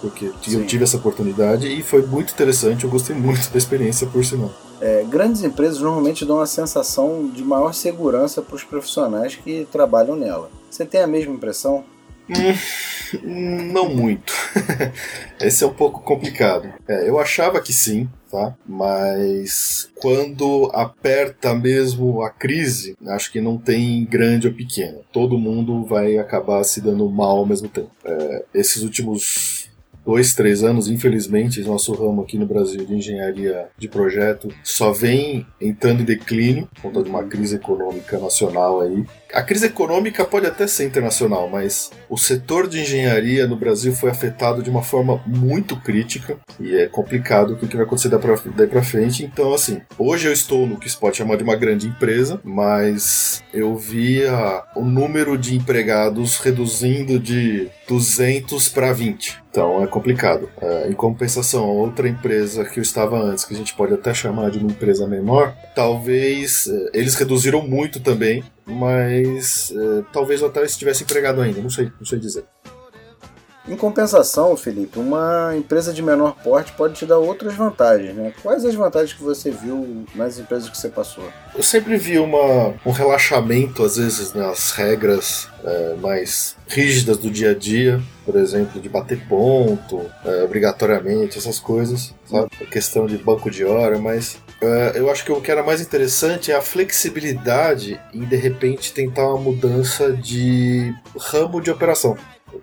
porque 0.00 0.32
eu 0.50 0.66
tive 0.66 0.84
essa 0.84 0.96
oportunidade 0.96 1.66
e 1.66 1.82
foi 1.82 2.06
muito 2.06 2.32
interessante, 2.32 2.84
eu 2.84 2.90
gostei 2.90 3.14
muito 3.14 3.50
da 3.50 3.58
experiência 3.58 4.06
por 4.06 4.24
sinal. 4.24 4.52
É, 4.80 5.04
grandes 5.04 5.42
empresas 5.42 5.80
normalmente 5.80 6.24
dão 6.24 6.36
uma 6.36 6.46
sensação 6.46 7.28
de 7.28 7.42
maior 7.42 7.72
segurança 7.74 8.40
para 8.40 8.54
os 8.54 8.62
profissionais 8.62 9.34
que 9.34 9.66
trabalham 9.72 10.14
nela. 10.14 10.50
Você 10.70 10.84
tem 10.84 11.00
a 11.00 11.06
mesma 11.06 11.34
impressão? 11.34 11.84
Hum, 12.30 13.72
não 13.72 13.88
muito. 13.88 14.32
Esse 15.40 15.64
é 15.64 15.66
um 15.66 15.72
pouco 15.72 16.02
complicado. 16.02 16.72
É, 16.86 17.08
eu 17.08 17.18
achava 17.18 17.60
que 17.60 17.72
sim, 17.72 18.08
tá? 18.30 18.54
Mas 18.66 19.90
quando 19.96 20.70
aperta 20.74 21.54
mesmo 21.54 22.22
a 22.22 22.30
crise, 22.30 22.96
acho 23.08 23.32
que 23.32 23.40
não 23.40 23.56
tem 23.56 24.04
grande 24.04 24.46
ou 24.46 24.52
pequeno. 24.52 25.00
Todo 25.10 25.38
mundo 25.38 25.84
vai 25.84 26.18
acabar 26.18 26.62
se 26.64 26.80
dando 26.80 27.08
mal 27.08 27.38
ao 27.38 27.46
mesmo 27.46 27.68
tempo. 27.68 27.90
É, 28.04 28.44
esses 28.54 28.82
últimos 28.82 29.67
dois, 30.08 30.32
três 30.32 30.64
anos, 30.64 30.88
infelizmente, 30.88 31.60
nosso 31.60 31.92
ramo 31.92 32.22
aqui 32.22 32.38
no 32.38 32.46
Brasil 32.46 32.82
de 32.82 32.94
engenharia 32.94 33.68
de 33.76 33.86
projeto 33.88 34.48
só 34.64 34.90
vem 34.90 35.46
entrando 35.60 36.00
em 36.00 36.04
declínio 36.04 36.66
por 36.76 36.84
conta 36.84 37.02
de 37.02 37.10
uma 37.10 37.24
crise 37.24 37.56
econômica 37.56 38.18
nacional 38.18 38.80
aí. 38.80 39.04
A 39.32 39.42
crise 39.42 39.66
econômica 39.66 40.24
pode 40.24 40.46
até 40.46 40.66
ser 40.66 40.86
internacional, 40.86 41.48
mas 41.50 41.90
o 42.08 42.16
setor 42.16 42.66
de 42.66 42.80
engenharia 42.80 43.46
no 43.46 43.56
Brasil 43.56 43.92
foi 43.92 44.10
afetado 44.10 44.62
de 44.62 44.70
uma 44.70 44.82
forma 44.82 45.22
muito 45.26 45.76
crítica 45.76 46.38
e 46.58 46.74
é 46.74 46.86
complicado 46.86 47.52
o 47.52 47.56
que 47.56 47.76
vai 47.76 47.84
acontecer 47.84 48.08
daí 48.08 48.66
para 48.66 48.82
frente. 48.82 49.24
Então, 49.24 49.52
assim, 49.52 49.82
hoje 49.98 50.26
eu 50.26 50.32
estou 50.32 50.66
no 50.66 50.78
que 50.78 50.88
se 50.88 50.96
pode 50.96 51.18
chamar 51.18 51.36
de 51.36 51.42
uma 51.42 51.56
grande 51.56 51.86
empresa, 51.86 52.40
mas 52.42 53.42
eu 53.52 53.76
via 53.76 54.62
o 54.74 54.82
número 54.82 55.36
de 55.36 55.54
empregados 55.56 56.38
reduzindo 56.38 57.18
de 57.18 57.68
200 57.86 58.68
para 58.70 58.92
20. 58.92 59.42
Então 59.50 59.82
é 59.82 59.86
complicado. 59.86 60.48
É, 60.60 60.88
em 60.88 60.92
compensação, 60.92 61.66
outra 61.66 62.08
empresa 62.08 62.64
que 62.64 62.78
eu 62.78 62.82
estava 62.82 63.18
antes, 63.18 63.44
que 63.44 63.54
a 63.54 63.56
gente 63.56 63.74
pode 63.74 63.94
até 63.94 64.14
chamar 64.14 64.50
de 64.50 64.58
uma 64.58 64.70
empresa 64.70 65.06
menor, 65.06 65.54
talvez 65.74 66.66
é, 66.66 66.98
eles 66.98 67.14
reduziram 67.14 67.66
muito 67.66 67.98
também, 67.98 68.44
mas 68.68 69.72
é, 69.72 70.04
talvez 70.12 70.40
eu 70.40 70.48
até 70.48 70.64
estivesse 70.64 71.02
empregado 71.02 71.40
ainda, 71.40 71.60
não 71.60 71.70
sei, 71.70 71.90
não 71.98 72.06
sei 72.06 72.18
dizer. 72.18 72.44
Em 73.68 73.76
compensação, 73.76 74.56
Felipe, 74.56 74.98
uma 74.98 75.54
empresa 75.54 75.92
de 75.92 76.00
menor 76.00 76.34
porte 76.42 76.72
pode 76.72 76.94
te 76.94 77.04
dar 77.04 77.18
outras 77.18 77.54
vantagens, 77.54 78.14
né? 78.14 78.32
Quais 78.42 78.64
as 78.64 78.74
vantagens 78.74 79.12
que 79.12 79.22
você 79.22 79.50
viu 79.50 80.06
nas 80.14 80.38
empresas 80.38 80.70
que 80.70 80.78
você 80.78 80.88
passou? 80.88 81.24
Eu 81.54 81.62
sempre 81.62 81.98
vi 81.98 82.18
uma, 82.18 82.74
um 82.86 82.90
relaxamento, 82.90 83.84
às 83.84 83.98
vezes, 83.98 84.32
nas 84.32 84.70
regras 84.70 85.48
é, 85.62 85.94
mais 86.00 86.56
rígidas 86.66 87.18
do 87.18 87.30
dia 87.30 87.50
a 87.50 87.54
dia, 87.54 88.00
por 88.24 88.36
exemplo, 88.36 88.80
de 88.80 88.88
bater 88.88 89.20
ponto, 89.28 90.00
é, 90.24 90.42
obrigatoriamente, 90.44 91.36
essas 91.36 91.60
coisas, 91.60 92.14
sabe? 92.24 92.48
A 92.62 92.64
questão 92.64 93.06
de 93.06 93.18
banco 93.18 93.50
de 93.50 93.66
hora, 93.66 93.98
mas 93.98 94.38
é, 94.60 94.92
eu 94.96 95.10
acho 95.10 95.24
que 95.24 95.32
o 95.32 95.40
que 95.40 95.50
era 95.50 95.62
mais 95.62 95.80
interessante 95.80 96.50
é 96.50 96.56
a 96.56 96.62
flexibilidade 96.62 98.00
em, 98.12 98.24
de 98.24 98.36
repente, 98.36 98.92
tentar 98.92 99.28
uma 99.28 99.38
mudança 99.38 100.12
de 100.12 100.92
ramo 101.16 101.60
de 101.60 101.70
operação 101.70 102.16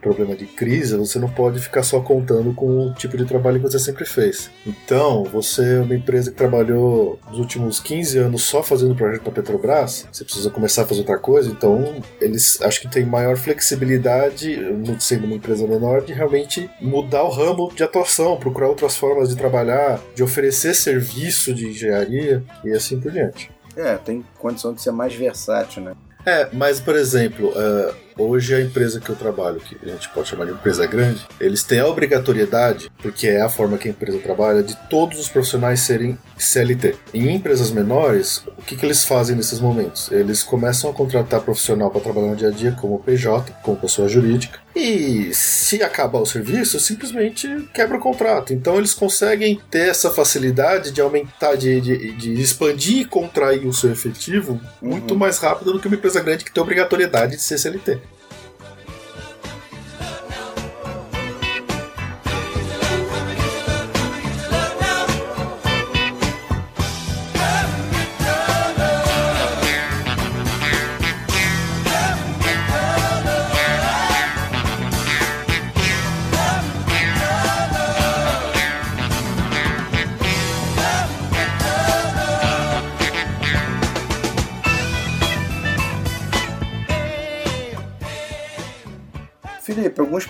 problema 0.05 0.35
de 0.35 0.45
crise, 0.45 0.95
você 0.95 1.17
não 1.17 1.27
pode 1.27 1.59
ficar 1.59 1.81
só 1.81 1.99
contando 1.99 2.53
com 2.53 2.89
o 2.89 2.93
tipo 2.93 3.17
de 3.17 3.25
trabalho 3.25 3.59
que 3.59 3.67
você 3.67 3.79
sempre 3.79 4.05
fez. 4.05 4.51
Então, 4.63 5.23
você 5.23 5.77
é 5.77 5.81
uma 5.81 5.95
empresa 5.95 6.29
que 6.29 6.37
trabalhou 6.37 7.19
nos 7.27 7.39
últimos 7.39 7.79
15 7.79 8.19
anos 8.19 8.43
só 8.43 8.61
fazendo 8.61 8.93
projeto 8.93 9.23
para 9.23 9.31
Petrobras, 9.31 10.07
você 10.11 10.23
precisa 10.23 10.51
começar 10.51 10.83
a 10.83 10.85
fazer 10.85 10.99
outra 10.99 11.17
coisa, 11.17 11.49
então 11.49 11.95
eles 12.21 12.61
acho 12.61 12.81
que 12.81 12.87
tem 12.87 13.03
maior 13.03 13.35
flexibilidade, 13.35 14.59
sendo 14.99 15.25
uma 15.25 15.35
empresa 15.35 15.65
menor, 15.65 16.03
de 16.03 16.13
realmente 16.13 16.69
mudar 16.79 17.23
o 17.23 17.29
ramo 17.29 17.73
de 17.73 17.83
atuação, 17.83 18.37
procurar 18.37 18.67
outras 18.67 18.95
formas 18.95 19.29
de 19.29 19.35
trabalhar, 19.35 19.99
de 20.13 20.21
oferecer 20.21 20.75
serviço 20.75 21.51
de 21.51 21.67
engenharia 21.67 22.43
e 22.63 22.71
assim 22.71 22.99
por 22.99 23.11
diante. 23.11 23.49
É, 23.75 23.97
tem 23.97 24.23
condição 24.37 24.71
de 24.71 24.81
ser 24.83 24.91
mais 24.91 25.15
versátil, 25.15 25.81
né? 25.81 25.93
É, 26.25 26.47
mas 26.53 26.79
por 26.79 26.95
exemplo, 26.95 27.49
uh, 27.49 28.04
hoje 28.17 28.55
a 28.55 28.61
empresa 28.61 28.99
que 28.99 29.09
eu 29.09 29.15
trabalho, 29.15 29.59
que 29.59 29.77
a 29.83 29.93
gente 29.93 30.09
pode 30.09 30.29
chamar 30.29 30.45
de 30.45 30.51
empresa 30.51 30.85
grande, 30.85 31.25
eles 31.39 31.63
têm 31.63 31.79
a 31.79 31.87
obrigatoriedade, 31.87 32.91
porque 33.01 33.27
é 33.27 33.41
a 33.41 33.49
forma 33.49 33.77
que 33.77 33.87
a 33.87 33.91
empresa 33.91 34.19
trabalha, 34.19 34.63
de 34.63 34.75
todos 34.89 35.19
os 35.19 35.29
profissionais 35.29 35.81
serem 35.81 36.17
CLT. 36.37 36.95
Em 37.13 37.33
empresas 37.33 37.71
menores, 37.71 38.43
o 38.57 38.61
que, 38.61 38.75
que 38.75 38.85
eles 38.85 39.05
fazem 39.05 39.35
nesses 39.35 39.59
momentos? 39.59 40.11
Eles 40.11 40.43
começam 40.43 40.89
a 40.89 40.93
contratar 40.93 41.41
profissional 41.41 41.89
para 41.89 42.01
trabalhar 42.01 42.27
no 42.27 42.35
dia 42.35 42.49
a 42.49 42.51
dia 42.51 42.71
como 42.71 42.99
PJ, 42.99 43.51
como 43.61 43.77
pessoa 43.77 44.07
jurídica, 44.07 44.64
e 44.75 45.33
se 45.33 45.81
acabar 45.81 46.19
o 46.19 46.25
serviço, 46.25 46.79
simplesmente 46.79 47.47
quebra 47.73 47.97
o 47.97 47.99
contrato. 47.99 48.53
Então 48.53 48.77
eles 48.77 48.93
conseguem 48.93 49.59
ter 49.71 49.89
essa 49.89 50.11
facilidade 50.11 50.91
de 50.91 50.99
aumentar, 50.99 51.55
de, 51.55 51.79
de, 51.79 52.11
de 52.11 52.33
expandir 52.33 52.97
e 52.99 53.05
contrair 53.05 53.65
o 53.65 53.73
seu 53.73 53.91
efetivo 53.91 54.59
muito 54.81 55.13
uhum. 55.13 55.19
mais 55.19 55.37
rápido 55.37 55.71
do 55.71 55.79
que 55.79 55.87
uma 55.87 55.95
empresa 55.95 56.21
grande 56.21 56.43
que 56.43 56.51
tem 56.51 56.61
obrigatoriedade 56.61 57.37
de 57.37 57.41
ser 57.41 57.57
CLT. 57.57 57.99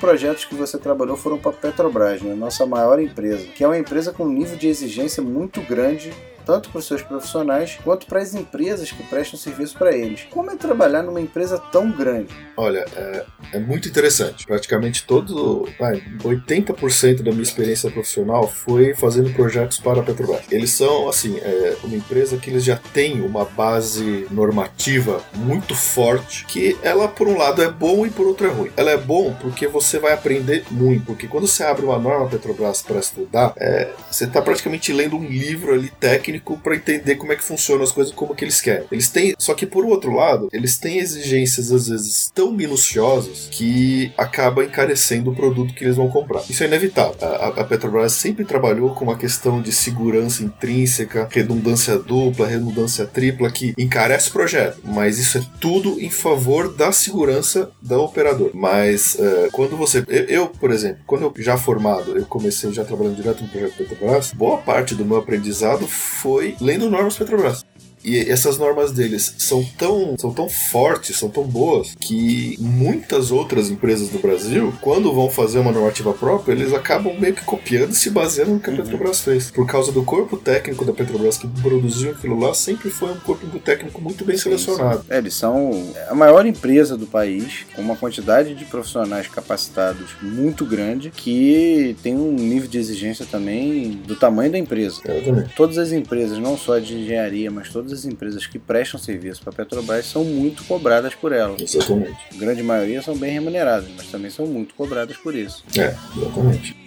Projetos 0.06 0.46
que 0.46 0.54
você 0.54 0.78
trabalhou 0.78 1.18
foram 1.18 1.39
para 1.39 1.50
a 1.50 1.54
Petrobras, 1.54 2.22
né? 2.22 2.36
nossa 2.36 2.63
maior 2.63 3.00
empresa, 3.00 3.48
que 3.48 3.63
é 3.63 3.68
uma 3.68 3.78
empresa 3.78 4.13
com 4.13 4.24
um 4.24 4.30
nível 4.30 4.56
de 4.56 4.68
exigência 4.68 5.24
muito 5.24 5.62
grande 5.62 6.13
tanto 6.45 6.69
para 6.69 6.79
os 6.79 6.86
seus 6.86 7.01
profissionais 7.01 7.77
quanto 7.84 8.05
para 8.05 8.19
as 8.19 8.34
empresas 8.34 8.91
que 8.91 9.03
prestam 9.03 9.39
serviço 9.39 9.77
para 9.77 9.95
eles. 9.95 10.25
Como 10.29 10.51
é 10.51 10.55
trabalhar 10.55 11.03
numa 11.03 11.21
empresa 11.21 11.58
tão 11.58 11.91
grande? 11.91 12.34
Olha, 12.55 12.86
é, 12.95 13.25
é 13.53 13.60
muito 13.60 13.88
interessante. 13.88 14.45
Praticamente 14.45 15.03
todo, 15.05 15.67
vai, 15.79 16.01
80% 16.23 17.23
da 17.23 17.31
minha 17.31 17.43
experiência 17.43 17.89
profissional 17.89 18.47
foi 18.47 18.93
fazendo 18.93 19.34
projetos 19.34 19.79
para 19.79 20.01
a 20.01 20.03
Petrobras. 20.03 20.43
Eles 20.51 20.71
são, 20.71 21.10
assim, 21.10 21.38
é, 21.39 21.75
uma 21.84 21.95
empresa 21.95 22.38
que 22.38 22.49
eles 22.49 22.63
já 22.63 22.77
têm 22.93 23.21
uma 23.21 23.45
base 23.45 24.27
normativa 24.31 25.21
muito 25.34 25.75
forte, 25.75 26.45
que 26.45 26.77
ela, 26.81 27.08
por 27.08 27.27
um 27.27 27.38
lado, 27.38 27.62
é 27.62 27.69
bom 27.69 28.05
e 28.05 28.10
por 28.10 28.27
outro 28.27 28.47
é 28.47 28.49
ruim. 28.49 28.71
Ela 28.77 28.91
é 28.91 28.97
bom 28.97 29.36
porque 29.41 29.67
você 29.67 29.99
vai 29.99 30.13
aprender 30.13 30.65
muito, 30.71 31.05
porque 31.05 31.27
quando 31.27 31.47
você 31.47 31.63
abre 31.63 31.86
uma 31.86 31.97
norma 31.97 32.29
Petrobras 32.29 32.81
para 32.81 32.99
estudar, 32.99 33.53
é, 33.58 33.91
você 34.10 34.25
está 34.25 34.41
praticamente 34.41 34.91
lendo 34.93 35.15
um 35.15 35.25
livro 35.25 35.73
ali 35.73 35.89
técnico 35.89 36.35
para 36.39 36.76
entender 36.76 37.15
como 37.15 37.32
é 37.32 37.36
que 37.36 37.43
funcionam 37.43 37.84
as 37.84 37.91
coisas 37.91 38.13
como 38.13 38.36
que 38.36 38.43
eles 38.43 38.62
querem. 38.62 38.86
Eles 38.91 39.10
têm, 39.10 39.36
só 39.38 39.54
que 39.54 39.65
por 39.65 39.86
outro 39.86 40.13
lado, 40.13 40.50
eles 40.52 40.78
têm 40.78 40.98
exigências 40.98 41.71
às 41.71 41.88
vezes 41.88 42.32
tão 42.34 42.52
minuciosas 42.52 43.48
que 43.52 44.12
acaba 44.17 44.63
encarecendo 44.63 45.32
o 45.32 45.36
produto 45.36 45.74
que 45.74 45.84
eles 45.84 45.95
vão 45.95 46.10
comprar. 46.10 46.43
Isso 46.50 46.63
é 46.63 46.67
inevitável. 46.67 47.15
A, 47.21 47.62
a 47.62 47.63
Petrobras 47.63 48.13
sempre 48.13 48.45
trabalhou 48.45 48.91
com 48.93 49.06
uma 49.06 49.17
questão 49.17 49.62
de 49.62 49.71
segurança 49.71 50.43
intrínseca, 50.43 51.28
redundância 51.32 51.98
dupla, 51.98 52.48
redundância 52.48 53.06
tripla 53.06 53.52
que 53.52 53.74
encarece 53.78 54.30
o 54.30 54.34
projeto, 54.34 54.80
mas 54.84 55.19
isso 55.19 55.38
é 55.38 55.41
tudo 55.60 56.00
em 56.00 56.10
favor 56.10 56.74
da 56.74 56.91
segurança 56.91 57.69
da 57.82 57.98
operador. 58.00 58.52
Mas 58.54 59.15
uh, 59.15 59.50
quando 59.52 59.78
você, 59.78 60.04
eu, 60.08 60.26
eu, 60.26 60.48
por 60.48 60.71
exemplo, 60.71 61.04
quando 61.06 61.24
eu 61.24 61.34
já 61.38 61.58
formado, 61.58 62.17
eu 62.17 62.26
comecei 62.26 62.71
já 62.74 62.84
trabalhando 62.84 63.15
direto 63.15 63.43
no 63.43 63.50
projeto 63.50 63.78
Petrobras, 63.78 64.32
boa 64.34 64.58
parte 64.58 64.95
do 64.95 65.06
meu 65.06 65.17
aprendizado 65.17 65.88
foi 65.88 66.25
lendo 66.60 66.90
normas 66.90 67.18
Petrobras. 67.18 67.66
E 68.06 68.20
essas 68.30 68.60
normas 68.60 68.91
deles 68.91 69.34
são 69.39 69.65
tão, 69.78 70.15
são 70.18 70.32
tão 70.32 70.48
fortes, 70.48 71.18
são 71.18 71.28
tão 71.28 71.44
boas, 71.44 71.96
que 72.00 72.56
muitas 72.60 73.32
outras 73.32 73.72
empresas 73.72 74.10
do 74.10 74.20
Brasil, 74.20 74.72
quando 74.80 75.12
vão 75.12 75.28
fazer 75.28 75.58
uma 75.58 75.72
normativa 75.72 76.13
própria, 76.13 76.54
eles 76.54 76.72
acabam 76.72 77.20
meio 77.20 77.34
que 77.34 77.44
copiando 77.44 77.91
e 77.91 77.96
se 77.96 78.12
baseando 78.12 78.54
no 78.54 78.60
que 78.60 78.70
a 78.70 78.74
uhum. 78.74 78.84
Petrobras 78.84 79.22
fez. 79.22 79.50
Por 79.50 79.65
causa 79.65 79.91
do 79.91 80.04
corpo 80.04 80.38
técnico 80.38 80.86
da 80.86 80.94
Petrobras 80.94 81.38
que 81.38 81.48
produziu 81.48 82.12
aquilo 82.12 82.38
lá, 82.39 82.54
sempre 82.54 82.91
foi 82.91 83.12
um 83.12 83.20
corpo 83.20 83.60
técnico 83.60 84.00
muito 84.00 84.24
bem 84.24 84.38
selecionado. 84.38 85.04
É, 85.10 85.18
eles 85.18 85.34
são 85.34 85.72
a 86.08 86.13
maior 86.13 86.46
empresa 86.46 86.96
do 86.96 87.08
país, 87.08 87.65
com 87.76 87.82
uma 87.82 87.96
quantidade 87.96 88.54
de 88.54 88.65
profissionais 88.65 89.28
capacitados 89.28 90.12
muito 90.22 90.63
grande, 90.63 91.10
que 91.10 91.98
tem 92.04 92.15
um 92.15 92.34
nível 92.34 92.68
de 92.68 92.78
exigência 92.78 93.26
também 93.26 94.02
do 94.06 94.15
tamanho 94.15 94.52
da 94.52 94.60
empresa. 94.60 95.02
Exatamente. 95.04 95.56
Todas 95.56 95.80
as 95.80 95.91
empresas, 95.91 96.38
não 96.38 96.56
só 96.56 96.78
de 96.78 96.96
engenharia, 96.96 97.50
mas 97.50 97.70
todas 97.70 97.94
as 97.95 98.05
empresas 98.05 98.45
que 98.45 98.60
prestam 98.60 98.99
serviço 98.99 99.41
para 99.41 99.51
a 99.51 99.55
Petrobras 99.55 100.05
são 100.05 100.23
muito 100.23 100.63
cobradas 100.65 101.15
por 101.15 101.31
ela. 101.31 101.55
Exatamente. 101.60 102.17
A 102.34 102.38
grande 102.38 102.62
maioria 102.63 103.01
são 103.01 103.17
bem 103.17 103.31
remuneradas, 103.31 103.89
mas 103.95 104.08
também 104.08 104.29
são 104.29 104.45
muito 104.45 104.75
cobradas 104.75 105.17
por 105.17 105.34
isso. 105.34 105.63
É, 105.77 105.95
exatamente. 106.17 106.85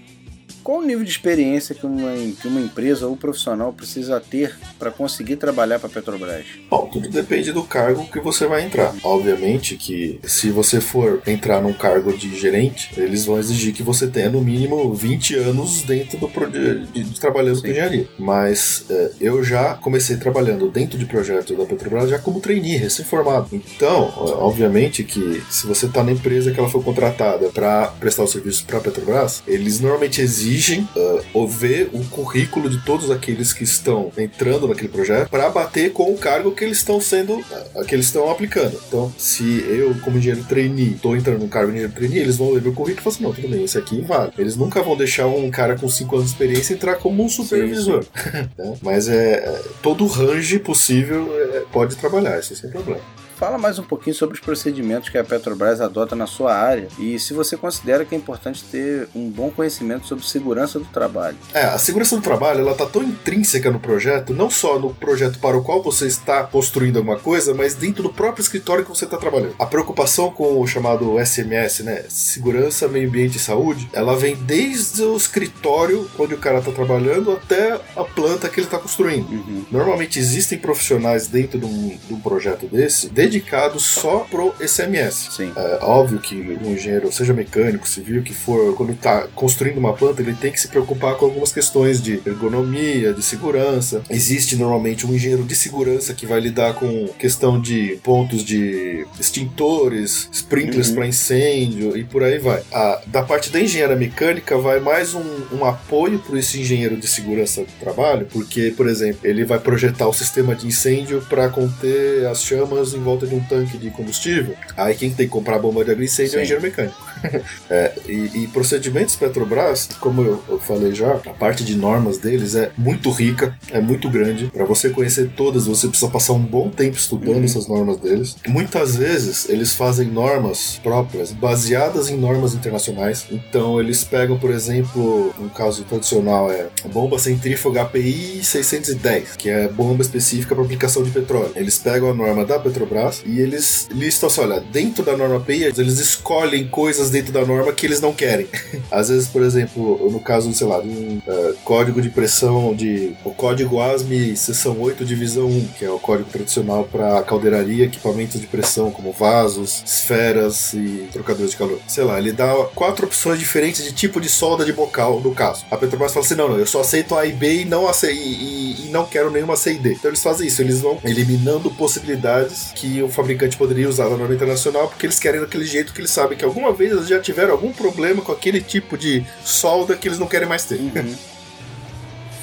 Qual 0.62 0.80
o 0.80 0.82
nível 0.84 1.04
de 1.04 1.10
experiência 1.10 1.74
que 1.74 1.86
uma, 1.86 2.10
que 2.40 2.46
uma 2.46 2.60
empresa 2.60 3.06
ou 3.06 3.16
profissional 3.16 3.72
precisa 3.72 4.20
ter 4.20 4.54
para 4.78 4.90
conseguir 4.90 5.36
trabalhar 5.36 5.78
para 5.78 5.88
a 5.88 5.92
Petrobras? 5.92 6.44
Bom, 6.68 6.88
tudo 6.92 7.08
depende 7.08 7.52
do 7.52 7.62
cargo 7.62 8.06
que 8.06 8.20
você 8.20 8.46
vai 8.46 8.64
entrar. 8.64 8.94
Obviamente 9.02 9.76
que 9.76 10.20
se 10.24 10.50
você 10.50 10.80
for 10.80 11.22
entrar 11.26 11.62
num 11.62 11.72
cargo 11.72 12.12
de 12.12 12.38
gerente, 12.38 12.90
eles 12.96 13.24
vão 13.24 13.38
exigir 13.38 13.72
que 13.72 13.82
você 13.82 14.06
tenha 14.06 14.28
no 14.28 14.40
mínimo 14.40 14.92
20 14.92 15.36
anos 15.36 15.82
dentro 15.82 16.18
do 16.18 16.28
de, 16.50 16.86
de, 16.86 17.02
de 17.04 17.20
trabalhando 17.20 17.56
Sim. 17.56 17.62
com 17.62 17.68
engenharia. 17.68 18.08
Mas 18.18 18.84
é, 18.90 19.12
eu 19.20 19.42
já 19.42 19.74
comecei 19.74 20.16
trabalhando 20.16 20.68
dentro 20.70 20.98
de 20.98 21.06
projetos 21.06 21.56
da 21.56 21.64
Petrobras 21.64 22.10
já 22.10 22.18
como 22.18 22.40
trainee, 22.40 22.76
recém-formado. 22.76 23.48
Então, 23.52 24.12
obviamente 24.16 25.02
que 25.02 25.42
se 25.50 25.66
você 25.66 25.86
está 25.86 26.04
na 26.04 26.12
empresa 26.12 26.50
que 26.50 26.60
ela 26.60 26.68
foi 26.68 26.82
contratada 26.82 27.48
para 27.48 27.88
prestar 27.98 28.24
o 28.24 28.28
serviço 28.28 28.64
para 28.66 28.78
a 28.78 28.80
Petrobras, 28.80 29.42
eles 29.46 29.80
normalmente 29.80 30.20
exigem 30.20 30.47
exigem 30.48 30.88
uh, 31.34 31.46
ver 31.46 31.90
o 31.92 32.04
currículo 32.04 32.70
de 32.70 32.78
todos 32.84 33.10
aqueles 33.10 33.52
que 33.52 33.64
estão 33.64 34.10
entrando 34.16 34.66
naquele 34.66 34.88
projeto 34.88 35.28
para 35.28 35.48
bater 35.50 35.92
com 35.92 36.12
o 36.12 36.16
cargo 36.16 36.52
que 36.52 36.64
eles 36.64 36.78
estão 36.78 37.00
sendo, 37.00 37.38
uh, 37.38 37.84
que 37.86 37.94
eles 37.94 38.06
estão 38.06 38.30
aplicando. 38.30 38.78
Então, 38.88 39.12
se 39.18 39.64
eu, 39.68 39.94
como 40.00 40.18
engenheiro 40.18 40.44
trainee, 40.48 40.94
estou 40.94 41.16
entrando 41.16 41.40
no 41.40 41.48
cargo 41.48 41.70
de 41.70 41.78
engenheiro 41.78 41.94
trainee, 41.94 42.18
eles 42.18 42.36
vão 42.36 42.50
ler 42.50 42.62
meu 42.62 42.72
currículo 42.72 43.00
e 43.00 43.04
falar 43.04 43.14
assim, 43.14 43.24
não, 43.24 43.32
tudo 43.32 43.48
bem, 43.48 43.64
esse 43.64 43.78
aqui 43.78 44.00
vale. 44.00 44.32
Eles 44.38 44.56
nunca 44.56 44.82
vão 44.82 44.96
deixar 44.96 45.26
um 45.26 45.50
cara 45.50 45.76
com 45.76 45.88
5 45.88 46.16
anos 46.16 46.28
de 46.28 46.32
experiência 46.32 46.74
entrar 46.74 46.96
como 46.96 47.22
um 47.22 47.28
supervisor. 47.28 48.02
Sim, 48.04 48.30
sim. 48.30 48.38
Né? 48.58 48.76
Mas 48.82 49.08
é, 49.08 49.34
é 49.34 49.62
todo 49.82 50.06
range 50.06 50.58
possível 50.58 51.28
é, 51.32 51.64
pode 51.72 51.96
trabalhar, 51.96 52.38
isso 52.40 52.52
é 52.52 52.56
sem 52.56 52.70
problema. 52.70 53.00
Fala 53.38 53.56
mais 53.56 53.78
um 53.78 53.84
pouquinho 53.84 54.16
sobre 54.16 54.34
os 54.34 54.40
procedimentos 54.40 55.10
que 55.10 55.16
a 55.16 55.22
Petrobras 55.22 55.80
adota 55.80 56.16
na 56.16 56.26
sua 56.26 56.52
área 56.52 56.88
e 56.98 57.20
se 57.20 57.32
você 57.32 57.56
considera 57.56 58.04
que 58.04 58.12
é 58.12 58.18
importante 58.18 58.64
ter 58.64 59.08
um 59.14 59.30
bom 59.30 59.48
conhecimento 59.48 60.08
sobre 60.08 60.26
segurança 60.26 60.80
do 60.80 60.84
trabalho. 60.86 61.36
É, 61.54 61.62
a 61.62 61.78
segurança 61.78 62.16
do 62.16 62.22
trabalho 62.22 62.62
ela 62.62 62.72
está 62.72 62.84
tão 62.84 63.00
intrínseca 63.00 63.70
no 63.70 63.78
projeto, 63.78 64.34
não 64.34 64.50
só 64.50 64.76
no 64.76 64.92
projeto 64.92 65.38
para 65.38 65.56
o 65.56 65.62
qual 65.62 65.80
você 65.80 66.08
está 66.08 66.42
construindo 66.42 66.96
alguma 66.96 67.16
coisa, 67.16 67.54
mas 67.54 67.76
dentro 67.76 68.02
do 68.02 68.12
próprio 68.12 68.42
escritório 68.42 68.82
que 68.84 68.90
você 68.90 69.04
está 69.04 69.16
trabalhando. 69.16 69.54
A 69.56 69.66
preocupação 69.66 70.32
com 70.32 70.60
o 70.60 70.66
chamado 70.66 71.14
SMS, 71.24 71.84
né, 71.84 72.06
segurança, 72.08 72.88
meio 72.88 73.08
ambiente 73.08 73.36
e 73.36 73.40
saúde, 73.40 73.88
ela 73.92 74.16
vem 74.16 74.34
desde 74.34 75.02
o 75.02 75.16
escritório 75.16 76.10
onde 76.18 76.34
o 76.34 76.38
cara 76.38 76.58
está 76.58 76.72
trabalhando 76.72 77.30
até 77.30 77.80
a 77.94 78.02
planta 78.02 78.48
que 78.48 78.58
ele 78.58 78.66
está 78.66 78.80
construindo. 78.80 79.30
Uhum. 79.30 79.64
Normalmente 79.70 80.18
existem 80.18 80.58
profissionais 80.58 81.28
dentro 81.28 81.60
de 81.60 81.66
um, 81.66 81.96
de 82.04 82.14
um 82.14 82.18
projeto 82.18 82.66
desse, 82.66 83.08
dedicado 83.28 83.78
só 83.78 84.20
pro 84.30 84.54
SMS. 84.60 85.28
Sim. 85.30 85.52
É 85.54 85.78
óbvio 85.82 86.18
que 86.18 86.34
um 86.34 86.72
engenheiro, 86.72 87.12
seja 87.12 87.32
mecânico, 87.32 87.86
civil, 87.86 88.22
que 88.22 88.34
for, 88.34 88.74
quando 88.74 88.92
está 88.92 89.28
construindo 89.34 89.78
uma 89.78 89.92
planta, 89.92 90.22
ele 90.22 90.34
tem 90.34 90.50
que 90.50 90.60
se 90.60 90.68
preocupar 90.68 91.14
com 91.16 91.26
algumas 91.26 91.52
questões 91.52 92.02
de 92.02 92.20
ergonomia, 92.26 93.12
de 93.12 93.22
segurança. 93.22 94.02
Existe 94.08 94.56
normalmente 94.56 95.06
um 95.06 95.14
engenheiro 95.14 95.44
de 95.44 95.54
segurança 95.54 96.14
que 96.14 96.26
vai 96.26 96.40
lidar 96.40 96.74
com 96.74 97.08
questão 97.18 97.60
de 97.60 97.98
pontos 98.02 98.44
de 98.44 99.06
extintores, 99.20 100.28
sprinklers 100.32 100.88
uhum. 100.88 100.94
para 100.94 101.06
incêndio 101.06 101.96
e 101.96 102.04
por 102.04 102.22
aí 102.22 102.38
vai. 102.38 102.62
A, 102.72 103.02
da 103.06 103.22
parte 103.22 103.50
da 103.50 103.60
engenharia 103.60 103.96
mecânica 103.96 104.56
vai 104.58 104.80
mais 104.80 105.14
um, 105.14 105.24
um 105.52 105.64
apoio 105.64 106.18
para 106.18 106.38
esse 106.38 106.60
engenheiro 106.60 106.96
de 106.96 107.06
segurança 107.06 107.62
do 107.62 107.72
trabalho, 107.80 108.26
porque, 108.32 108.72
por 108.76 108.88
exemplo, 108.88 109.20
ele 109.24 109.44
vai 109.44 109.58
projetar 109.58 110.08
o 110.08 110.12
sistema 110.12 110.54
de 110.54 110.66
incêndio 110.66 111.20
para 111.28 111.48
conter 111.48 112.26
as 112.26 112.42
chamas 112.42 112.94
em 112.94 113.00
volta 113.00 113.17
volta 113.18 113.26
de 113.26 113.34
um 113.34 113.40
tanque 113.40 113.76
de 113.76 113.90
combustível, 113.90 114.54
aí 114.76 114.94
quem 114.94 115.10
tem 115.10 115.26
que 115.26 115.32
comprar 115.32 115.56
a 115.56 115.58
bomba 115.58 115.84
de 115.84 115.90
água 115.90 116.04
incêndio 116.04 116.36
é 116.36 116.38
o 116.38 116.42
engenheiro 116.42 116.62
mecânico. 116.62 116.96
é, 117.70 117.92
e, 118.06 118.44
e, 118.44 118.48
procedimentos 118.48 119.16
Petrobras, 119.16 119.88
como 120.00 120.22
eu, 120.22 120.42
eu, 120.48 120.58
falei 120.58 120.94
já, 120.94 121.14
a 121.14 121.30
parte 121.30 121.64
de 121.64 121.76
normas 121.76 122.18
deles 122.18 122.54
é 122.54 122.70
muito 122.76 123.10
rica, 123.10 123.56
é 123.70 123.80
muito 123.80 124.08
grande. 124.08 124.46
Para 124.46 124.64
você 124.64 124.90
conhecer 124.90 125.30
todas, 125.36 125.66
você 125.66 125.88
precisa 125.88 126.10
passar 126.10 126.32
um 126.32 126.42
bom 126.42 126.68
tempo 126.68 126.96
estudando 126.96 127.36
uhum. 127.36 127.44
essas 127.44 127.66
normas 127.66 127.98
deles. 127.98 128.36
Muitas 128.46 128.96
vezes 128.96 129.48
eles 129.48 129.74
fazem 129.74 130.08
normas 130.08 130.80
próprias, 130.82 131.32
baseadas 131.32 132.08
em 132.08 132.16
normas 132.16 132.54
internacionais. 132.54 133.26
Então 133.30 133.80
eles 133.80 134.04
pegam, 134.04 134.38
por 134.38 134.50
exemplo, 134.50 135.34
um 135.38 135.48
caso 135.48 135.84
tradicional 135.84 136.50
é 136.50 136.68
a 136.84 136.88
bomba 136.88 137.18
centrífuga 137.18 137.82
API 137.82 138.40
610, 138.42 139.36
que 139.36 139.48
é 139.48 139.68
bomba 139.68 140.02
específica 140.02 140.54
para 140.54 140.64
aplicação 140.64 141.02
de 141.02 141.10
petróleo. 141.10 141.52
Eles 141.54 141.78
pegam 141.78 142.10
a 142.10 142.14
norma 142.14 142.44
da 142.44 142.58
Petrobras 142.58 143.22
e 143.24 143.40
eles 143.40 143.88
listam 143.90 144.28
assim: 144.28 144.40
olha, 144.40 144.60
dentro 144.60 145.04
da 145.04 145.16
norma 145.16 145.36
API, 145.36 145.64
eles 145.64 145.98
escolhem 145.98 146.68
coisas 146.68 147.07
dentro 147.10 147.32
da 147.32 147.44
norma 147.44 147.72
que 147.72 147.86
eles 147.86 148.00
não 148.00 148.12
querem. 148.12 148.46
Às 148.90 149.08
vezes, 149.08 149.28
por 149.28 149.42
exemplo, 149.42 150.10
no 150.10 150.20
caso, 150.20 150.52
sei 150.52 150.66
lá, 150.66 150.80
de 150.80 150.88
um 150.88 151.20
uh, 151.26 151.54
código 151.64 152.00
de 152.00 152.10
pressão 152.10 152.74
de. 152.74 153.12
O 153.24 153.30
código 153.30 153.80
ASME 153.80 154.36
seção 154.36 154.80
8, 154.80 155.04
divisão 155.04 155.46
1, 155.46 155.68
que 155.78 155.84
é 155.84 155.90
o 155.90 155.98
código 155.98 156.28
tradicional 156.30 156.84
para 156.84 157.22
caldeiraria, 157.22 157.84
equipamentos 157.84 158.40
de 158.40 158.46
pressão, 158.46 158.90
como 158.90 159.12
vasos, 159.12 159.82
esferas 159.84 160.72
e 160.74 161.08
trocadores 161.12 161.52
de 161.52 161.56
calor. 161.56 161.78
Sei 161.86 162.04
lá, 162.04 162.18
ele 162.18 162.32
dá 162.32 162.52
quatro 162.74 163.06
opções 163.06 163.38
diferentes 163.38 163.84
de 163.84 163.92
tipo 163.92 164.20
de 164.20 164.28
solda 164.28 164.64
de 164.64 164.72
bocal, 164.72 165.20
no 165.20 165.34
caso. 165.34 165.64
A 165.70 165.76
Petrobras 165.76 166.12
fala 166.12 166.24
assim: 166.24 166.34
não, 166.34 166.48
não, 166.48 166.58
eu 166.58 166.66
só 166.66 166.80
aceito 166.80 167.14
A 167.14 167.26
e 167.26 167.32
B 167.32 167.62
e 167.62 167.64
não, 167.64 167.88
aceito, 167.88 168.16
e, 168.16 168.82
e, 168.82 168.86
e 168.86 168.90
não 168.90 169.06
quero 169.06 169.30
nenhuma 169.30 169.56
C 169.56 169.74
e 169.74 169.78
D. 169.78 169.92
Então 169.92 170.10
eles 170.10 170.22
fazem 170.22 170.46
isso, 170.46 170.62
eles 170.62 170.80
vão 170.80 170.98
eliminando 171.04 171.70
possibilidades 171.70 172.72
que 172.74 173.02
o 173.02 173.08
fabricante 173.08 173.56
poderia 173.56 173.88
usar 173.88 174.08
na 174.08 174.16
norma 174.16 174.34
internacional, 174.34 174.88
porque 174.88 175.06
eles 175.06 175.18
querem 175.18 175.40
daquele 175.40 175.64
jeito 175.64 175.92
que 175.92 176.00
eles 176.00 176.10
sabem 176.10 176.36
que 176.36 176.44
alguma 176.44 176.72
vez 176.72 176.92
já 177.06 177.20
tiveram 177.20 177.52
algum 177.52 177.72
problema 177.72 178.22
com 178.22 178.32
aquele 178.32 178.60
tipo 178.60 178.96
de 178.96 179.24
solda 179.44 179.96
que 179.96 180.08
eles 180.08 180.18
não 180.18 180.26
querem 180.26 180.48
mais 180.48 180.64
ter. 180.64 180.80
Uhum. 180.80 181.14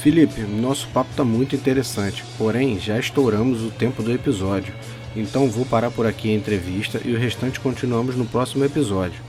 Felipe, 0.02 0.42
nosso 0.42 0.88
papo 0.90 1.10
está 1.10 1.24
muito 1.24 1.56
interessante, 1.56 2.24
porém 2.38 2.80
já 2.80 3.00
estouramos 3.00 3.64
o 3.64 3.72
tempo 3.72 4.04
do 4.04 4.12
episódio. 4.14 4.72
Então 5.16 5.50
vou 5.50 5.66
parar 5.66 5.90
por 5.90 6.06
aqui 6.06 6.30
a 6.30 6.36
entrevista 6.36 7.02
e 7.04 7.14
o 7.14 7.18
restante 7.18 7.60
continuamos 7.60 8.16
no 8.16 8.26
próximo 8.26 8.64
episódio. 8.64 9.25